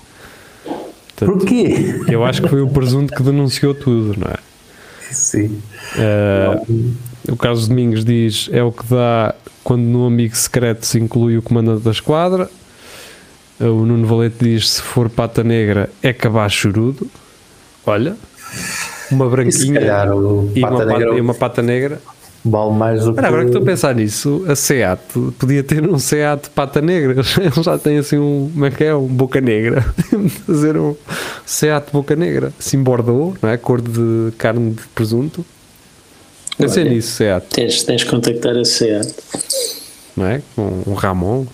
Portanto, 1.16 1.38
Porquê? 1.38 2.00
eu 2.08 2.24
acho 2.24 2.42
que 2.42 2.48
foi 2.48 2.60
o 2.60 2.68
presunto 2.68 3.14
que 3.14 3.22
denunciou 3.22 3.74
tudo, 3.74 4.18
não 4.18 4.28
é? 4.28 4.36
Sim. 5.12 5.60
Eh, 5.96 6.60
o 7.30 7.36
Carlos 7.36 7.68
Domingos 7.68 8.04
diz: 8.04 8.48
é 8.52 8.62
o 8.62 8.72
que 8.72 8.84
dá 8.86 9.34
quando 9.62 9.82
no 9.82 10.06
amigo 10.06 10.34
secreto 10.36 10.84
se 10.84 10.98
inclui 10.98 11.38
o 11.38 11.42
comandante 11.42 11.84
da 11.84 11.92
esquadra. 11.92 12.50
Eh, 13.60 13.64
O 13.64 13.86
Nuno 13.86 14.06
Valete 14.06 14.36
diz: 14.44 14.68
se 14.70 14.82
for 14.82 15.08
pata 15.08 15.44
negra, 15.44 15.88
é 16.02 16.12
cabaz 16.12 16.52
chorudo. 16.52 17.08
Olha, 17.86 18.16
uma 19.14 19.26
E 19.26 19.52
se 19.52 19.58
branquinha 19.70 19.80
calhar 19.80 20.12
o 20.16 20.50
e, 20.54 20.60
pata 20.60 20.74
uma 20.74 20.84
negra 20.84 21.06
pata, 21.06 21.16
e 21.16 21.20
uma 21.20 21.34
pata 21.34 21.62
negra. 21.62 22.00
vale 22.44 22.72
mais 22.72 23.04
do 23.04 23.14
que. 23.14 23.20
Agora 23.20 23.42
que 23.42 23.48
estou 23.48 23.62
a 23.62 23.64
pensar 23.64 23.94
nisso, 23.94 24.44
a 24.48 24.54
SEAT 24.54 25.00
podia 25.38 25.62
ter 25.62 25.88
um 25.88 25.98
SEAT 25.98 26.50
pata 26.50 26.80
negra. 26.80 27.12
Ele 27.40 27.62
já 27.62 27.78
tem 27.78 27.98
assim 27.98 28.18
um. 28.18 28.50
Como 28.52 28.64
é 28.66 28.70
que 28.70 28.84
é? 28.84 28.94
Um 28.94 29.06
boca 29.06 29.40
negra. 29.40 29.82
Fazer 30.46 30.76
um 30.76 30.94
SEAT 31.46 31.86
boca 31.92 32.14
negra. 32.16 32.52
Assim, 32.58 32.82
Bordeaux, 32.82 33.36
não 33.42 33.48
é? 33.50 33.56
Cor 33.56 33.80
de 33.80 34.32
carne 34.36 34.72
de 34.72 34.82
presunto. 34.94 35.44
Pensei 36.58 36.84
Olha. 36.84 36.92
nisso, 36.92 37.10
SEAT, 37.16 37.46
Tens, 37.50 37.82
tens 37.82 38.02
de 38.02 38.06
contactar 38.06 38.56
a 38.56 38.64
SEAT. 38.64 39.12
não 40.16 40.26
é? 40.26 40.40
Com 40.54 40.82
um 40.86 40.94
Ramon. 40.94 41.46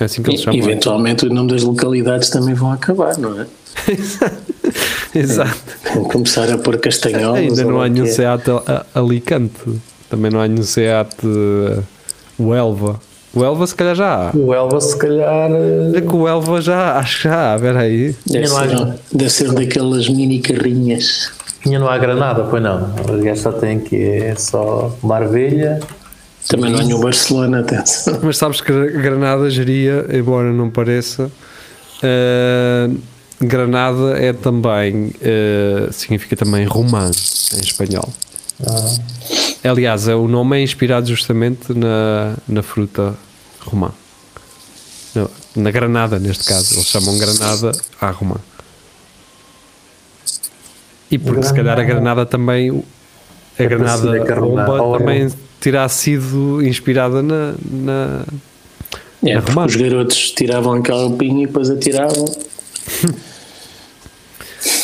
É 0.00 0.04
assim 0.04 0.22
que 0.22 0.30
eles 0.30 0.40
E, 0.40 0.44
chamam. 0.44 0.58
eventualmente 0.60 1.26
o 1.26 1.28
nome 1.28 1.50
das 1.50 1.62
localidades 1.64 2.30
também 2.30 2.54
vão 2.54 2.70
acabar, 2.72 3.18
não 3.18 3.38
é? 3.40 3.46
Exato. 5.14 5.58
Vão 5.94 6.04
começar 6.04 6.50
a 6.50 6.58
pôr 6.58 6.78
castanholas. 6.78 7.40
Ainda 7.40 7.64
não 7.64 7.80
há 7.80 7.88
nenhum 7.88 8.06
é. 8.06 8.10
SEAT 8.10 8.44
Alicante. 8.94 9.80
Também 10.08 10.30
não 10.30 10.40
há 10.40 10.48
nenhum 10.48 10.62
SEAT 10.62 11.14
uh, 11.24 11.82
o 12.38 12.54
Elva. 12.54 13.00
O 13.34 13.44
Elva 13.44 13.66
se 13.66 13.74
calhar 13.74 13.94
já 13.94 14.14
há. 14.14 14.36
O 14.36 14.54
Elva, 14.54 14.80
se 14.80 14.96
calhar. 14.96 15.50
É 15.94 16.00
que 16.00 16.14
o 16.14 16.26
Elva 16.26 16.60
já 16.60 16.78
há, 16.78 16.98
acho 16.98 17.18
que 17.18 17.24
já 17.24 17.52
há, 17.52 17.56
espera 17.56 17.80
aí. 17.80 18.16
Deve 18.26 18.48
ser, 18.48 18.94
deve 19.12 19.30
ser 19.30 19.52
daquelas 19.52 20.08
mini 20.08 20.40
carrinhas. 20.40 21.30
Tinha 21.62 21.78
não 21.78 21.88
há 21.88 21.98
granada, 21.98 22.44
pois 22.44 22.62
não. 22.62 22.90
Gajos 23.22 23.42
só 23.42 23.52
têm 23.52 23.80
que 23.80 23.96
é 23.96 24.34
só 24.36 24.96
uma 25.02 25.20
ervilha 25.20 25.80
Também 26.48 26.70
não 26.70 26.78
há 26.78 26.82
nenhum 26.82 27.00
Barcelona, 27.00 27.60
atenção. 27.60 28.18
Mas 28.22 28.38
sabes 28.38 28.60
que 28.60 28.72
Granada 28.72 29.50
geria, 29.50 30.06
embora 30.10 30.52
não 30.52 30.70
pareça, 30.70 31.30
eh, 32.02 32.88
Granada 33.40 34.18
é 34.18 34.32
também, 34.32 35.12
eh, 35.20 35.88
significa 35.92 36.34
também 36.36 36.64
romã 36.66 37.08
em 37.54 37.60
espanhol. 37.60 38.08
Aliás, 39.62 40.08
é- 40.08 40.14
o 40.14 40.26
nome 40.26 40.58
é 40.58 40.62
inspirado 40.62 41.06
justamente 41.06 41.72
na, 41.72 42.34
na 42.48 42.62
fruta 42.62 43.14
romã. 43.60 43.90
Na, 45.14 45.28
na 45.54 45.70
granada, 45.70 46.18
neste 46.18 46.44
caso. 46.44 46.74
Eles 46.74 46.86
chamam 46.86 47.16
granada 47.16 47.70
à 48.00 48.10
romã. 48.10 48.36
E 51.10 51.16
porque 51.18 51.44
se 51.44 51.54
calhar 51.54 51.78
a 51.78 51.84
granada 51.84 52.26
também, 52.26 52.84
a 53.58 53.62
É 53.62 53.66
granada 53.66 54.02
parecida 54.08 54.26
com 54.26 54.32
a 54.32 54.36
romã. 54.46 54.64
bomba 54.64 54.82
Ou- 54.82 54.98
também 54.98 55.32
terá 55.60 55.88
sido 55.88 56.60
inspirada 56.66 57.22
na, 57.22 57.54
na, 57.70 58.24
É, 59.24 59.34
Na 59.34 59.40
porque 59.42 59.50
romana. 59.52 59.66
os 59.68 59.76
garotos 59.76 60.30
tiravam 60.32 60.74
aquela 60.74 61.10
pinha 61.16 61.44
e 61.44 61.46
depois 61.46 61.70
atiravam. 61.70 62.24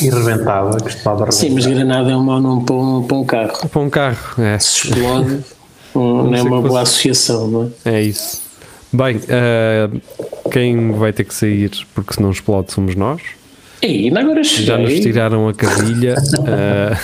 E 0.00 0.09
rebentava, 0.11 0.78
costumava 0.78 1.18
rebentar. 1.24 1.33
Sim, 1.33 1.50
mas 1.50 1.66
Granada 1.66 2.11
é 2.11 2.16
um 2.16 2.22
mau 2.24 2.40
nome 2.40 2.64
para 2.64 2.74
um, 2.76 3.02
para 3.02 3.16
um 3.16 3.24
carro. 3.24 3.68
para 3.68 3.80
um 3.80 3.90
carro. 3.90 4.42
É, 4.42 4.59
Se 4.59 4.88
explode, 4.88 5.40
um, 5.94 6.22
não 6.30 6.35
é 6.35 6.42
uma 6.42 6.62
que 6.62 6.68
boa 6.68 6.80
associação, 6.83 7.46
não 7.48 7.72
é? 7.85 7.94
é 7.96 8.02
isso. 8.02 8.42
Bem, 8.92 9.20
eh, 9.28 9.88
quem 10.52 10.92
vai 10.92 11.12
ter 11.12 11.24
que 11.24 11.35
sair 11.35 11.70
porque 11.94 12.14
se 12.14 12.22
não 12.22 12.30
explode 12.30 12.72
somos 12.72 12.94
nós. 12.94 13.20
E 13.83 14.07
ainda 14.07 14.20
agora 14.20 14.42
Já 14.44 14.78
nos 14.78 14.94
tiraram 15.00 15.48
a 15.48 15.52
casilha. 15.54 16.14
eh, 16.46 16.96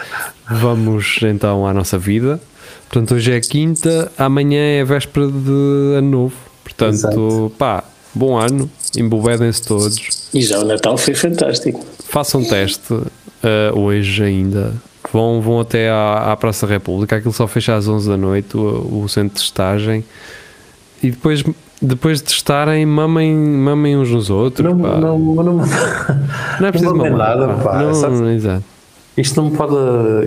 vamos 0.50 1.18
então 1.22 1.66
à 1.66 1.72
nossa 1.72 1.96
vida. 1.98 2.40
Portanto, 2.88 3.14
hoje 3.14 3.32
é 3.32 3.40
quinta, 3.40 4.10
amanhã 4.18 4.60
é 4.60 4.84
véspera 4.84 5.26
de 5.28 5.94
ano 5.98 6.10
novo. 6.10 6.34
Portanto, 6.64 6.92
Exato. 6.94 7.52
pá, 7.58 7.84
bom 8.16 8.36
ano, 8.38 8.70
embobedem-se 8.96 9.62
todos. 9.62 10.28
E 10.32 10.42
já 10.42 10.58
o 10.58 10.64
Natal 10.64 10.96
foi 10.96 11.14
fantástico. 11.14 11.84
Façam 12.08 12.42
teste 12.42 12.94
eh, 13.42 13.70
hoje 13.74 14.22
ainda. 14.22 14.74
Vão, 15.12 15.40
vão 15.40 15.60
até 15.60 15.90
à, 15.90 16.32
à 16.32 16.36
Praça 16.36 16.66
República. 16.66 17.16
Aquilo 17.16 17.32
só 17.32 17.46
fecha 17.46 17.74
às 17.76 17.86
11 17.86 18.08
da 18.08 18.16
noite, 18.16 18.56
o, 18.56 19.02
o 19.02 19.08
centro 19.08 19.34
de 19.34 19.42
testagem. 19.42 20.04
E 21.02 21.10
depois, 21.10 21.44
depois 21.80 22.18
de 22.18 22.24
testarem, 22.24 22.84
mamem, 22.86 23.34
mamem 23.34 23.96
uns 23.96 24.10
nos 24.10 24.30
outros. 24.30 24.66
Não, 24.68 24.78
pá. 24.78 24.96
não, 24.96 25.18
não, 25.18 25.44
Não 26.60 26.66
é 26.66 26.70
preciso 26.72 26.94
não 26.94 27.06
é 27.06 27.10
mamar, 27.10 27.36
nada, 27.36 27.54
pá. 27.62 27.82
Não, 27.82 28.10
não, 28.10 28.30
exato. 28.32 28.64
Isto 29.16 29.42
não 29.42 29.50
pode. 29.50 29.74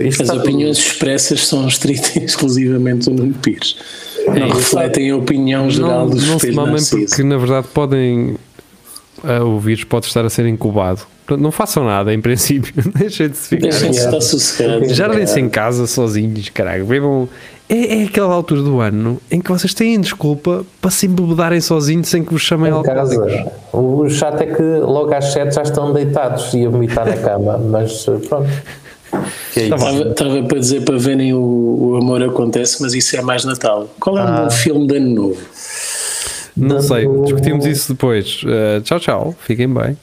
Isto 0.06 0.22
As 0.22 0.30
opiniões 0.30 0.78
expressas 0.78 1.46
são 1.46 1.64
restritas 1.66 2.16
exclusivamente 2.16 3.08
do 3.10 3.16
Nuno 3.16 3.34
Pires. 3.34 3.76
Não 4.38 4.46
isso. 4.48 4.56
refletem 4.56 5.10
a 5.10 5.16
opinião 5.16 5.70
geral 5.70 6.00
não, 6.00 6.10
dos 6.10 6.26
não 6.28 6.38
se 6.38 6.48
espelhos 6.48 6.56
mamem 6.56 7.06
porque 7.08 7.22
na 7.24 7.36
verdade 7.36 7.66
podem 7.74 8.36
o 9.44 9.58
vírus 9.58 9.84
pode 9.84 10.06
estar 10.06 10.24
a 10.24 10.30
ser 10.30 10.46
incubado 10.46 11.02
Portanto, 11.26 11.44
não 11.44 11.52
façam 11.52 11.84
nada 11.84 12.12
em 12.12 12.20
princípio 12.20 12.72
deixem 12.96 13.28
de 13.28 13.36
se 13.36 13.48
ficar 13.50 13.68
Deixem-se 13.68 13.98
Yeah. 14.00 14.16
estar 14.16 14.20
sossegados. 14.20 14.96
jardem-se 14.96 15.38
em 15.40 15.48
casa 15.48 15.86
sozinhos 15.86 16.48
caralho 16.48 16.84
bebam 16.86 17.28
é, 17.68 18.00
é 18.00 18.04
aquela 18.04 18.34
altura 18.34 18.62
do 18.62 18.80
ano 18.80 19.20
em 19.30 19.40
que 19.40 19.48
vocês 19.48 19.72
têm 19.74 20.00
desculpa 20.00 20.64
para 20.80 20.90
se 20.90 21.06
embebedarem 21.06 21.60
sozinhos 21.60 22.08
sem 22.08 22.24
que 22.24 22.32
vos 22.32 22.42
chamem 22.42 22.68
em 22.70 22.74
alcoólicos 22.74 23.16
casa. 23.16 23.52
O 23.72 24.08
chato 24.08 24.40
é 24.40 24.46
que 24.46 24.60
logo 24.62 25.14
às 25.14 25.32
7 25.32 25.54
já 25.54 25.62
estão 25.62 25.92
deitados 25.92 26.52
e 26.52 26.66
a 26.66 26.68
vomitar 26.68 27.06
na 27.06 27.16
cama, 27.16 27.58
mas 27.58 28.04
pronto. 28.28 28.48
É. 29.56 29.60
Estava, 29.64 29.90
estava 30.10 30.42
para 30.44 30.58
dizer 30.58 30.84
para 30.84 30.96
verem 30.98 31.32
o, 31.34 31.38
o 31.92 31.96
Amor 31.96 32.22
Acontece, 32.22 32.80
mas 32.82 32.94
isso 32.94 33.16
é 33.16 33.22
mais 33.22 33.44
Natal. 33.44 33.88
Qual 33.98 34.16
é 34.18 34.22
Ah. 34.22 34.46
o 34.46 34.50
filme 34.50 34.86
de 34.86 34.96
Ano 34.96 35.14
Novo? 35.14 35.40
não 36.56 36.80
sei 36.82 37.06
discutimos 37.24 37.64
isso 37.64 37.92
depois 37.92 38.42
Ah, 38.44 38.80
tchau 38.82 38.98
tchau 39.00 39.34
fiquem 39.46 39.72
bem 39.72 39.96